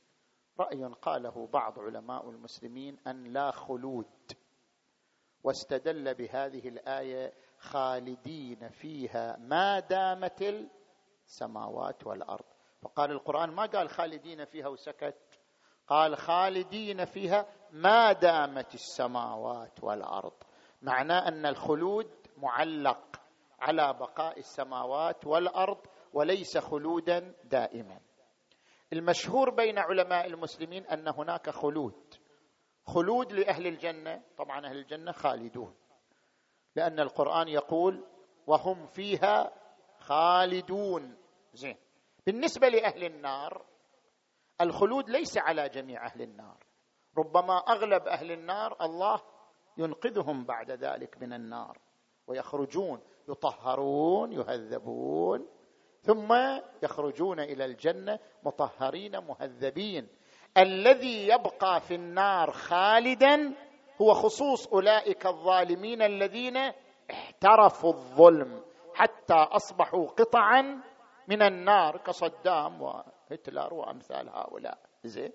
رأي 0.60 0.86
قاله 0.86 1.48
بعض 1.48 1.80
علماء 1.80 2.30
المسلمين 2.30 3.00
أن 3.08 3.24
لا 3.24 3.52
خلود 3.52 4.32
واستدل 5.44 6.14
بهذه 6.14 6.68
الآية 6.68 7.34
خالدين 7.58 8.70
فيها 8.70 9.38
ما 9.38 9.80
دامت 9.80 10.42
السماوات 10.42 12.08
والأرض. 12.08 12.46
فقال 12.82 13.12
القرآن 13.12 13.50
ما 13.50 13.66
قال 13.66 13.90
خالدين 13.90 14.46
فيها 14.46 14.68
وسكت 14.68 15.40
قال 15.88 16.18
خالدين 16.18 17.06
فيها 17.06 17.46
ما 17.72 18.12
دامت 18.12 18.74
السماوات 18.74 19.84
والأرض. 19.84 20.34
معناه 20.82 21.28
أن 21.28 21.46
الخلود 21.46 22.12
معلق 22.38 23.22
على 23.60 23.94
بقاء 23.94 24.40
السماوات 24.40 25.28
والأرض 25.28 25.78
وليس 26.14 26.58
خلودا 26.58 27.36
دائما. 27.44 28.00
المشهور 28.94 29.50
بين 29.50 29.80
علماء 29.80 30.28
المسلمين 30.28 30.86
أن 30.86 31.08
هناك 31.08 31.50
خلود. 31.50 32.14
خلود 32.86 33.34
لأهل 33.34 33.68
الجنة 33.68 34.24
طبعا 34.38 34.66
أهل 34.66 34.78
الجنة 34.78 35.12
خالدون. 35.12 35.76
لأن 36.76 37.00
القرآن 37.00 37.48
يقول 37.48 38.08
وهم 38.48 38.86
فيها 38.86 39.52
خالدون 40.00 41.18
زين. 41.54 41.78
بالنسبة 42.26 42.68
لأهل 42.68 43.04
النار 43.04 43.66
الخلود 44.62 45.10
ليس 45.10 45.38
على 45.38 45.70
جميع 45.70 46.06
أهل 46.06 46.22
النار. 46.22 46.58
ربما 47.18 47.58
أغلب 47.58 48.08
أهل 48.08 48.32
النار 48.32 48.78
الله 48.82 49.22
ينقذهم 49.78 50.46
بعد 50.46 50.72
ذلك 50.72 51.18
من 51.22 51.34
النار. 51.34 51.78
ويخرجون 52.28 53.02
يطهرون 53.30 54.32
يهذبون. 54.32 55.61
ثم 56.02 56.34
يخرجون 56.84 57.40
إلى 57.40 57.66
الجنة 57.66 58.20
مطهرين 58.44 59.18
مهذبين. 59.18 60.08
الذي 60.58 61.28
يبقى 61.28 61.82
في 61.82 61.96
النار 61.96 62.52
خالدا 62.52 63.54
هو 64.02 64.14
خصوص 64.14 64.68
أولئك 64.68 65.26
الظالمين 65.26 66.02
الذين 66.02 66.58
احترفوا 67.12 67.94
الظلم 67.94 68.64
حتى 68.94 69.34
أصبحوا 69.34 70.08
قطعا 70.08 70.82
من 71.28 71.42
النار 71.42 71.98
كصدام 71.98 72.82
وهتلر 72.82 73.74
وأمثال 73.74 74.30
هؤلاء. 74.30 74.78
زين؟ 75.04 75.32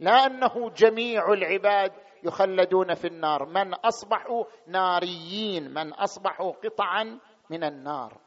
لا 0.00 0.26
انه 0.26 0.70
جميع 0.70 1.32
العباد 1.32 1.92
يخلدون 2.22 2.94
في 2.94 3.06
النار. 3.06 3.46
من 3.46 3.74
أصبحوا 3.74 4.44
ناريين 4.66 5.74
من 5.74 5.92
أصبحوا 5.92 6.52
قطعا 6.52 7.18
من 7.50 7.64
النار. 7.64 8.23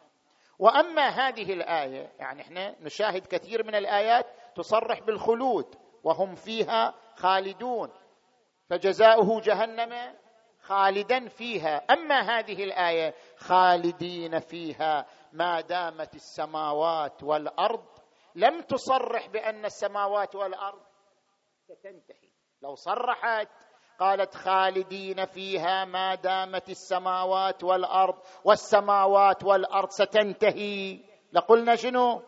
وأما 0.60 1.08
هذه 1.08 1.54
الآية 1.54 2.12
يعني 2.20 2.42
إحنا 2.42 2.76
نشاهد 2.82 3.28
كثير 3.28 3.64
من 3.64 3.76
الآيات 3.76 4.26
تصرح 4.56 5.00
بالخلود 5.00 5.76
وهم 6.04 6.36
فيها 6.36 6.94
خالدون. 7.16 7.92
فجزاؤه 8.70 9.42
جهنم 9.42 10.16
خالدا 10.60 11.28
فيها. 11.28 11.76
أما 11.78 12.20
هذه 12.20 12.64
الآية 12.64 13.14
خالدين 13.38 14.40
فيها 14.40 15.06
ما 15.34 15.62
دامت 15.62 16.16
السماوات 16.16 17.24
والأرض. 17.24 17.86
لم 18.36 18.62
تصرح 18.62 19.28
بأن 19.28 19.66
السماوات 19.66 20.36
والأرض 20.36 20.82
ستنتهي. 21.68 22.30
لو 22.62 22.76
صرحت 22.76 23.48
قالت 24.00 24.36
خالدين 24.36 25.26
فيها 25.26 25.86
ما 25.86 26.16
دامت 26.16 26.70
السماوات 26.70 27.64
والأرض 27.64 28.16
والسماوات 28.44 29.44
والأرض 29.44 29.90
ستنتهي. 29.90 31.00
لقلنا 31.34 31.76
شنو؟ 31.76 32.22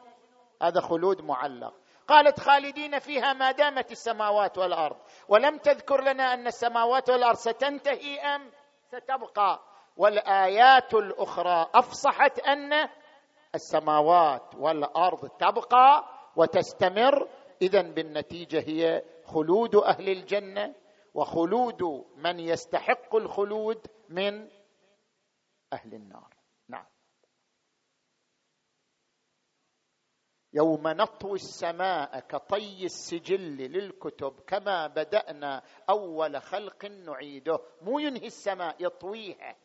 هذا 0.62 0.82
خلود 0.82 1.22
معلق. 1.22 1.74
قالت 2.08 2.40
خالدين 2.40 3.00
فيها 3.00 3.34
ما 3.34 3.52
دامت 3.52 3.92
السماوات 3.92 4.58
والأرض. 4.58 4.98
ولم 5.28 5.58
تذكر 5.58 6.02
لنا 6.02 6.34
أن 6.34 6.48
السماوات 6.48 7.10
والأرض 7.10 7.36
ستنتهي 7.36 8.20
أم؟ 8.20 8.52
ستبقى. 8.88 9.60
والآيات 9.98 10.94
الأخرى 10.94 11.68
أفصحت 11.76 12.40
أن 12.40 12.90
السماوات 13.56 14.56
والأرض 14.58 15.30
تبقى 15.30 16.06
وتستمر. 16.36 17.28
اذا 17.62 17.82
بالنتيجة 17.82 18.60
هي 18.60 19.04
خلود 19.26 19.76
أهل 19.76 20.10
الجنة. 20.10 20.76
وخلود 21.14 21.84
من 22.16 22.40
يستحق 22.40 23.16
الخلود 23.16 23.88
من 24.10 24.50
أهل 25.74 25.94
النار. 25.94 26.34
نعم. 26.68 26.86
يوم 30.54 30.88
نطوي 30.88 31.36
السماء 31.36 32.20
كطي 32.20 32.86
السجل 32.86 33.58
للكتب 33.58 34.40
كما 34.48 34.88
بدأنا 34.88 35.64
أول 35.90 36.42
خلق 36.42 36.86
نعيده. 36.86 37.60
مو 37.82 38.00
ينهي 38.00 38.26
السماء 38.26 38.76
يطويها. 38.80 39.56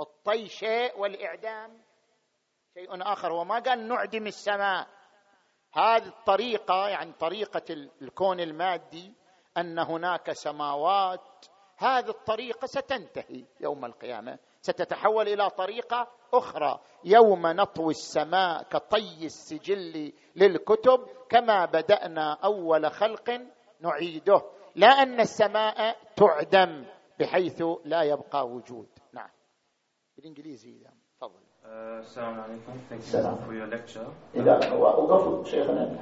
الطي 0.00 0.48
شيء 0.48 0.98
والإعدام 0.98 1.82
شيء 2.74 3.02
آخر. 3.02 3.32
وما 3.32 3.58
قال 3.58 3.88
نعدم 3.88 4.26
السماء. 4.26 4.88
هذه 5.72 6.08
الطريقة 6.08 6.88
يعني 6.88 7.12
طريقة 7.12 7.74
الكون 8.02 8.40
المادي 8.40 9.14
أن 9.56 9.78
هناك 9.78 10.32
سماوات. 10.32 11.20
هذه 11.78 12.08
الطريقة 12.08 12.66
ستنتهي 12.66 13.44
يوم 13.60 13.84
القيامة. 13.84 14.38
ستتحول 14.60 15.28
إلى 15.28 15.50
طريقة 15.50 16.08
أخرى. 16.34 16.80
يوم 17.04 17.46
نطوي 17.46 17.90
السماء 17.90 18.62
كطي 18.62 19.26
السجل 19.26 20.12
للكتب 20.36 21.06
كما 21.28 21.64
بدأنا 21.64 22.32
أول 22.44 22.90
خلق 22.90 23.40
نعيده. 23.80 24.42
لا 24.76 24.86
أن 24.86 25.20
السماء 25.20 25.96
تعدم 26.16 26.84
بحيث 27.20 27.62
لا 27.84 28.02
يبقى 28.02 28.48
وجود. 28.48 28.88
نعم. 29.12 29.30
بالإنجليزي 30.16 30.86
تفضل. 31.20 31.40
السلام 31.64 32.40
عليكم. 32.40 32.72
Thank 32.90 33.02
you 33.02 33.46
for 33.46 33.54
your 33.54 33.66
lecture. 33.66 34.08
إذا 34.34 34.72
وقفوا 34.72 35.44
شيخنا. 35.44 35.98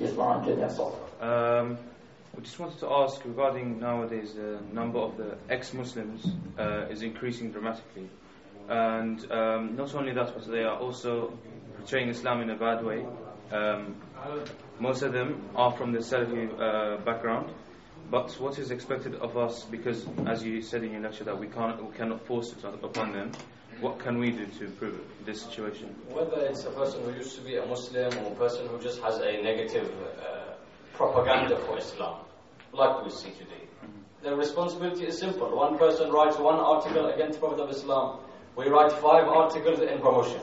يسمعون 0.00 0.42
جميع 0.42 0.68
um, 0.68 1.95
We 2.34 2.42
just 2.42 2.58
wanted 2.58 2.78
to 2.80 2.90
ask 2.90 3.24
regarding 3.24 3.80
nowadays 3.80 4.34
the 4.34 4.60
number 4.72 4.98
of 4.98 5.16
the 5.16 5.38
ex-Muslims 5.48 6.26
uh, 6.58 6.86
is 6.90 7.02
increasing 7.02 7.50
dramatically, 7.50 8.08
and 8.68 9.30
um, 9.32 9.76
not 9.76 9.94
only 9.94 10.12
that, 10.12 10.34
but 10.34 10.46
they 10.50 10.64
are 10.64 10.78
also 10.78 11.38
portraying 11.78 12.08
Islam 12.08 12.42
in 12.42 12.50
a 12.50 12.56
bad 12.56 12.84
way. 12.84 13.04
Um, 13.52 13.96
most 14.78 15.02
of 15.02 15.12
them 15.12 15.48
are 15.54 15.72
from 15.72 15.92
the 15.92 16.00
Salafi 16.00 16.50
uh, 16.60 16.98
background, 17.04 17.52
but 18.10 18.30
what 18.40 18.58
is 18.58 18.70
expected 18.70 19.14
of 19.16 19.36
us, 19.36 19.64
because 19.64 20.06
as 20.26 20.42
you 20.44 20.60
said 20.62 20.84
in 20.84 20.92
your 20.92 21.00
lecture 21.00 21.24
that 21.24 21.38
we 21.38 21.46
can't, 21.46 21.82
we 21.82 21.96
cannot 21.96 22.26
force 22.26 22.52
it 22.52 22.64
upon 22.64 23.12
them. 23.12 23.32
What 23.80 23.98
can 23.98 24.18
we 24.18 24.30
do 24.30 24.46
to 24.46 24.64
improve 24.64 24.98
this 25.26 25.42
situation? 25.42 25.88
Whether 26.08 26.46
it's 26.46 26.64
a 26.64 26.70
person 26.70 27.02
who 27.04 27.10
used 27.12 27.36
to 27.36 27.42
be 27.42 27.56
a 27.56 27.66
Muslim 27.66 28.10
or 28.24 28.32
a 28.32 28.34
person 28.34 28.66
who 28.68 28.80
just 28.80 29.02
has 29.02 29.18
a 29.18 29.42
negative 29.42 29.92
uh, 30.18 30.35
propaganda 30.96 31.56
for 31.66 31.78
Islam, 31.78 32.16
like 32.72 33.04
we 33.04 33.10
see 33.10 33.30
today. 33.30 33.64
Mm-hmm. 33.84 34.24
The 34.24 34.34
responsibility 34.34 35.06
is 35.06 35.18
simple. 35.18 35.54
One 35.54 35.78
person 35.78 36.10
writes 36.10 36.38
one 36.38 36.56
article 36.58 37.06
against 37.06 37.40
the 37.40 37.46
Prophet 37.46 37.62
of 37.62 37.70
Islam. 37.70 38.18
We 38.56 38.68
write 38.68 38.90
five 38.92 39.28
articles 39.28 39.80
in 39.80 39.98
promotion. 40.00 40.40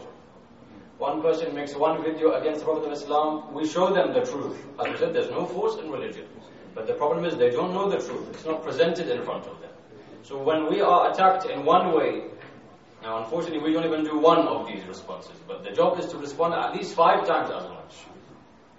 One 1.00 1.22
person 1.22 1.56
makes 1.56 1.76
one 1.76 2.04
video 2.04 2.34
against 2.40 2.60
the 2.60 2.66
Prophet 2.66 2.86
of 2.86 2.94
Islam. 2.94 3.54
We 3.54 3.68
show 3.68 3.94
them 3.94 4.14
the 4.14 4.22
truth. 4.22 4.58
As 4.80 4.86
I 4.86 4.98
said, 5.00 5.14
there's 5.14 5.32
no 5.32 5.46
force 5.46 5.76
in 5.78 5.90
religion. 5.90 6.28
But 6.76 6.88
the 6.88 6.94
problem 6.94 7.26
is 7.26 7.36
they 7.36 7.50
don't 7.50 7.74
know 7.74 7.90
the 7.90 7.98
truth. 7.98 8.30
It's 8.32 8.46
not 8.46 8.64
presented 8.64 9.10
in 9.10 9.24
front 9.24 9.46
of 9.48 9.60
them. 9.60 9.72
So 10.22 10.42
when 10.42 10.70
we 10.70 10.82
are 10.82 11.12
attacked 11.12 11.46
in 11.46 11.66
one 11.66 11.94
way, 11.94 12.24
now 13.02 13.24
unfortunately 13.24 13.60
we 13.60 13.74
don't 13.74 13.86
even 13.86 14.04
do 14.04 14.18
one 14.18 14.48
of 14.48 14.68
these 14.68 14.84
responses. 14.86 15.36
But 15.48 15.64
the 15.64 15.72
job 15.72 16.00
is 16.00 16.06
to 16.12 16.18
respond 16.18 16.54
at 16.54 16.74
least 16.74 16.96
five 16.96 17.28
times 17.28 17.50
as 17.52 17.68
much. 17.70 17.94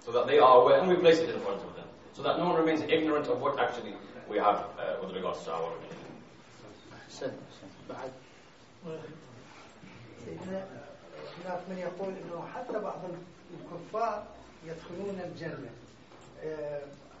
So 0.05 0.11
that 0.11 0.27
they 0.27 0.37
are 0.37 0.61
aware 0.61 0.79
and 0.79 0.87
we 0.87 0.95
place 0.95 1.17
it 1.17 1.29
in 1.29 1.39
front 1.41 1.61
of 1.61 1.75
them 1.75 1.87
so 2.13 2.21
that 2.23 2.37
no 2.37 2.45
one 2.45 2.55
remains 2.55 2.81
ignorant 2.81 3.27
of 3.27 3.41
what 3.41 3.59
actually 3.59 3.93
we 4.29 4.37
have 4.37 4.57
uh, 4.79 4.95
with 5.01 5.13
regards 5.15 5.43
to 5.45 5.51
our 5.51 5.71
religion. 5.73 5.95
هناك 11.45 11.59
من 11.69 11.77
يقول 11.77 12.13
انه 12.23 12.47
حتى 12.55 12.79
بعض 12.79 13.01
الكفار 13.53 14.23
يدخلون 14.65 15.19
الجنه 15.25 15.69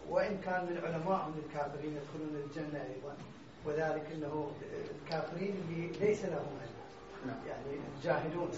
وان 0.09 0.37
كان 0.45 0.65
من 0.65 0.77
علماء 0.83 1.27
من 1.27 1.41
الكافرين 1.45 1.97
يدخلون 1.97 2.43
الجنه 2.45 2.83
أيضا 2.95 3.15
وذلك 3.65 4.11
انه 4.11 4.51
الكافرين 5.03 5.55
اللي 5.69 5.87
ليس 5.87 6.25
لهم 6.25 6.57
يعني 7.47 7.79
الجاهدون 7.97 8.49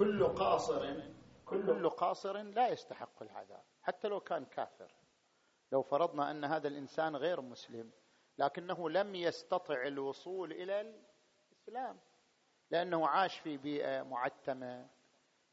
كل 0.00 0.28
قاصر 0.28 1.00
كل 1.44 1.88
قاصر 1.90 2.42
لا 2.42 2.68
يستحق 2.68 3.22
العذاب 3.22 3.62
حتى 3.82 4.08
لو 4.08 4.20
كان 4.20 4.44
كافر. 4.44 4.92
لو 5.72 5.82
فرضنا 5.82 6.30
أن 6.30 6.44
هذا 6.44 6.68
الإنسان 6.68 7.16
غير 7.16 7.40
مسلم 7.40 7.90
لكنه 8.38 8.90
لم 8.90 9.14
يستطع 9.14 9.86
الوصول 9.86 10.52
إلى 10.52 10.80
الإسلام 11.50 11.98
لأنه 12.70 13.08
عاش 13.08 13.38
في 13.38 13.56
بيئة 13.56 14.02
معتمة 14.02 14.88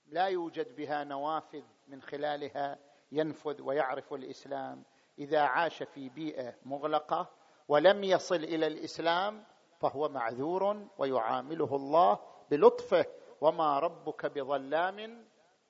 لا 0.06 0.26
يوجد 0.26 0.76
بها 0.76 1.04
نوافذ 1.04 1.64
من 1.88 2.02
خلالها 2.02 2.80
ينفذ 3.12 3.62
ويعرف 3.62 4.14
الإسلام. 4.14 4.84
إذا 5.20 5.42
عاش 5.42 5.84
في 5.84 6.10
بيئة 6.10 6.56
مغلقة 6.66 7.30
ولم 7.68 8.04
يصل 8.04 8.36
إلى 8.36 8.68
الإسلام 8.68 9.46
فهو 9.80 10.10
معذور 10.10 10.88
ويعامله 10.98 11.76
الله 11.76 12.20
بلطفه 12.52 13.06
وما 13.42 13.80
ربك 13.80 14.26
بظلام 14.26 15.26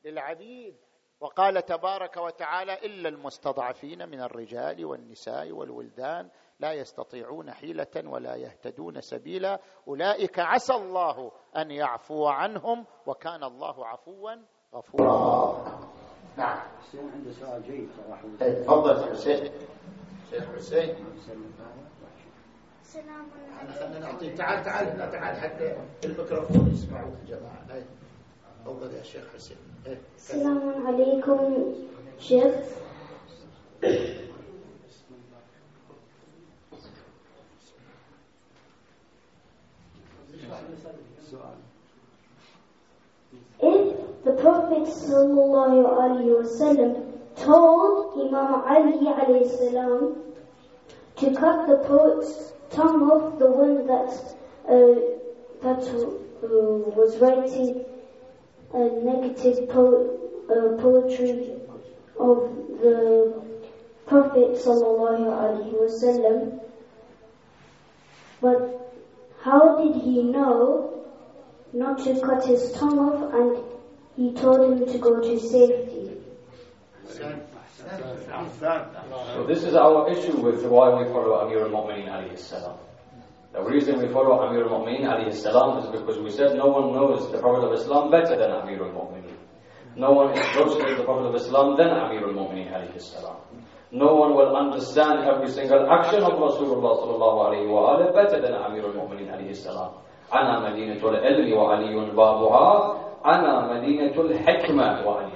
للعبيد. 0.06 0.76
وقال 1.20 1.66
تبارك 1.66 2.18
وتعالى 2.18 2.74
الا 2.74 3.10
المستضعفين 3.10 4.10
من 4.10 4.22
الرجال 4.22 4.86
والنساء 4.86 5.52
والولدان 5.52 6.30
لا 6.60 6.74
يستطيعون 6.74 7.52
حيله 7.52 7.88
ولا 8.06 8.36
يهتدون 8.36 9.02
سبيلا. 9.02 9.60
اولئك 9.88 10.40
عسى 10.40 10.74
الله 10.74 11.32
ان 11.58 11.72
يعفو 11.72 12.28
عنهم 12.28 12.86
وكان 13.06 13.44
الله 13.44 13.88
عفوا 13.88 14.32
غفورا. 14.76 15.58
نعم. 16.38 16.60
حسين 16.80 17.12
عنده 17.12 17.32
سؤال 17.32 17.64
جيد 17.64 17.90
صراحة. 17.92 18.24
إيه، 18.42 18.64
تفضل 18.64 19.12
حسين 19.12 19.52
شيخ. 20.30 20.56
حسين. 20.56 20.96
السلام 22.88 23.26
عليكم 23.60 24.36
تعال 24.36 24.64
تعال 24.64 25.12
تعال 25.12 25.36
حتى 25.36 25.76
الميكروفون 26.06 26.72
يسمعوك 26.74 27.14
الجماعه 27.24 27.84
تفضل 28.66 28.94
يا 28.94 29.04
شيخ 29.04 29.24
حسين. 29.36 29.58
السلام 30.16 30.88
عليكم 30.88 31.74
شيخ. 32.20 32.56
If 43.60 44.24
the 44.24 44.32
Prophet 44.32 44.88
وسلم, 46.32 46.94
told 47.36 48.14
Imam 48.16 48.64
Ali 48.64 49.08
alayhi 49.12 50.16
to 51.18 51.34
cut 51.36 51.68
the 51.68 51.78
tongue 52.70 53.10
off 53.10 53.40
the 53.40 53.50
one 53.50 53.88
that 53.88 54.10
uh, 54.68 54.96
that 55.64 55.88
uh, 55.88 56.06
was 56.98 57.18
writing 57.18 57.86
a 58.74 58.80
negative 59.04 59.70
po- 59.70 60.18
uh, 60.50 60.76
poetry 60.82 61.54
of 62.20 62.52
the 62.82 63.34
Prophet 64.06 64.56
wasallam. 64.56 66.60
But 68.42 68.94
how 69.42 69.78
did 69.82 69.96
he 70.02 70.24
know 70.24 71.04
not 71.74 72.00
to 72.04 72.20
cut 72.22 72.46
his 72.46 72.72
tongue 72.74 73.00
off 73.00 73.34
and 73.34 73.58
he 74.16 74.34
told 74.34 74.80
him 74.80 74.86
to 74.88 74.98
go 74.98 75.20
to 75.20 75.40
safety? 75.40 76.12
So 79.35 79.45
this 79.47 79.65
is 79.65 79.75
our 79.75 80.09
issue 80.11 80.37
with 80.41 80.65
why 80.67 80.95
we 80.99 81.05
follow 81.11 81.41
Amir 81.45 81.63
al-Mu'mineen 81.65 82.09
alayhi 82.09 82.39
salam. 82.39 82.77
The 83.53 83.63
reason 83.63 83.99
we 84.01 84.09
follow 84.09 84.41
Amir 84.47 84.65
al-Mu'mineen 84.65 85.05
alayhi 85.05 85.35
salam 85.35 85.79
is 85.79 85.87
because 85.91 86.19
we 86.19 86.31
said 86.31 86.57
no 86.57 86.67
one 86.67 86.93
knows 86.93 87.31
the 87.33 87.39
Prophet 87.39 87.67
of 87.67 87.73
Islam 87.73 88.11
better 88.11 88.37
than 88.37 88.51
Amir 88.51 88.83
al-Mu'mineen. 88.85 89.37
No 89.97 90.13
one 90.13 90.33
is 90.37 90.45
closer 90.57 90.87
to 90.89 90.95
the 90.97 91.05
Prophet 91.05 91.27
of 91.29 91.35
Islam 91.35 91.77
than 91.77 91.89
Amir 91.91 92.23
al-Mu'mineen 92.29 92.73
alayhi 92.73 93.01
salam. 93.01 93.37
No 93.91 94.15
one 94.15 94.35
will 94.35 94.57
understand 94.57 95.25
every 95.29 95.51
single 95.51 95.85
action 95.91 96.23
of 96.23 96.33
Rasulullah 96.33 96.97
sallallahu 96.97 97.39
alayhi 97.53 97.69
wa 97.69 97.97
alayhi 97.99 98.15
better 98.15 98.41
than 98.41 98.55
Amir 98.55 98.85
al-Mu'mineen 98.85 99.29
alayhi 99.33 99.57
salam. 99.57 99.93
أنا 100.33 100.71
مدينة 100.71 101.09
العلم 101.09 101.53
وعلي 101.59 102.11
بابها 102.17 102.97
أنا 103.27 103.75
مدينة 103.75 104.21
الحكمة 104.21 105.07
وعلي 105.07 105.33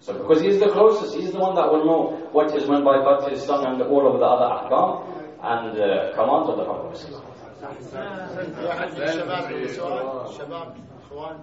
So 0.00 0.12
because 0.14 0.40
he's 0.42 0.58
the 0.60 0.68
closest, 0.68 1.14
he's 1.16 1.32
the 1.32 1.38
one 1.38 1.54
that 1.56 1.70
will 1.72 1.84
know 1.84 2.28
what 2.32 2.54
is 2.56 2.68
meant 2.68 2.84
by 2.84 3.28
his 3.30 3.42
son 3.42 3.66
and 3.66 3.82
all 3.82 4.06
of 4.06 4.18
the 4.20 4.24
other 4.24 4.48
ahkam 4.58 4.88
and 5.42 5.78
uh, 5.80 6.12
commands 6.14 6.48
of 6.50 6.56
the 6.58 6.64
Prophet 6.64 6.86
of 6.86 6.94
Islam. 6.94 7.22
شباب 7.58 9.44
عندي 9.44 9.68
سؤال 9.68 10.28
شباب 10.38 10.74
اخوان 11.02 11.36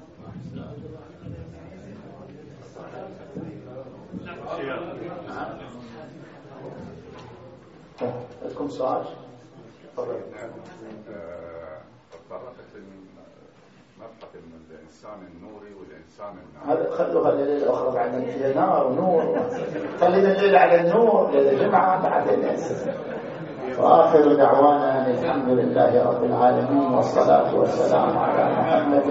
لكم 8.46 8.70
سؤال 8.70 9.06
تفضل 9.98 10.22
تطرقت 12.12 12.72
لمبحث 12.76 14.36
الإنسان 14.70 15.20
النوري 15.28 15.74
والإنسان 15.74 16.34
النار. 16.44 16.64
هذا 16.68 16.92
خلوها 16.92 17.30
الليلة 17.30 17.64
الأخرى 17.64 17.92
بعد 17.92 18.12
فيها 18.12 18.54
نار 18.54 18.88
ونور. 18.88 19.24
خلينا 20.00 20.32
الليلة 20.32 20.60
على 20.60 20.82
النور. 20.82 21.32
ليله 21.32 21.68
جمعه 21.68 22.04
بعدين 22.04 22.58
وآخر 23.80 24.34
دعوانا 24.34 25.06
أن 25.06 25.12
الحمد 25.12 25.50
لله 25.50 26.04
رب 26.10 26.24
العالمين 26.24 26.94
والصلاة 26.94 27.56
والسلام 27.56 28.18
على 28.18 28.44
محمد 28.54 29.06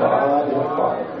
واله 0.00 0.62
الطاهرين. 0.62 1.20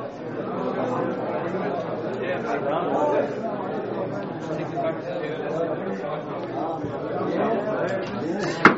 Thank 2.51 2.65
you. 8.65 8.70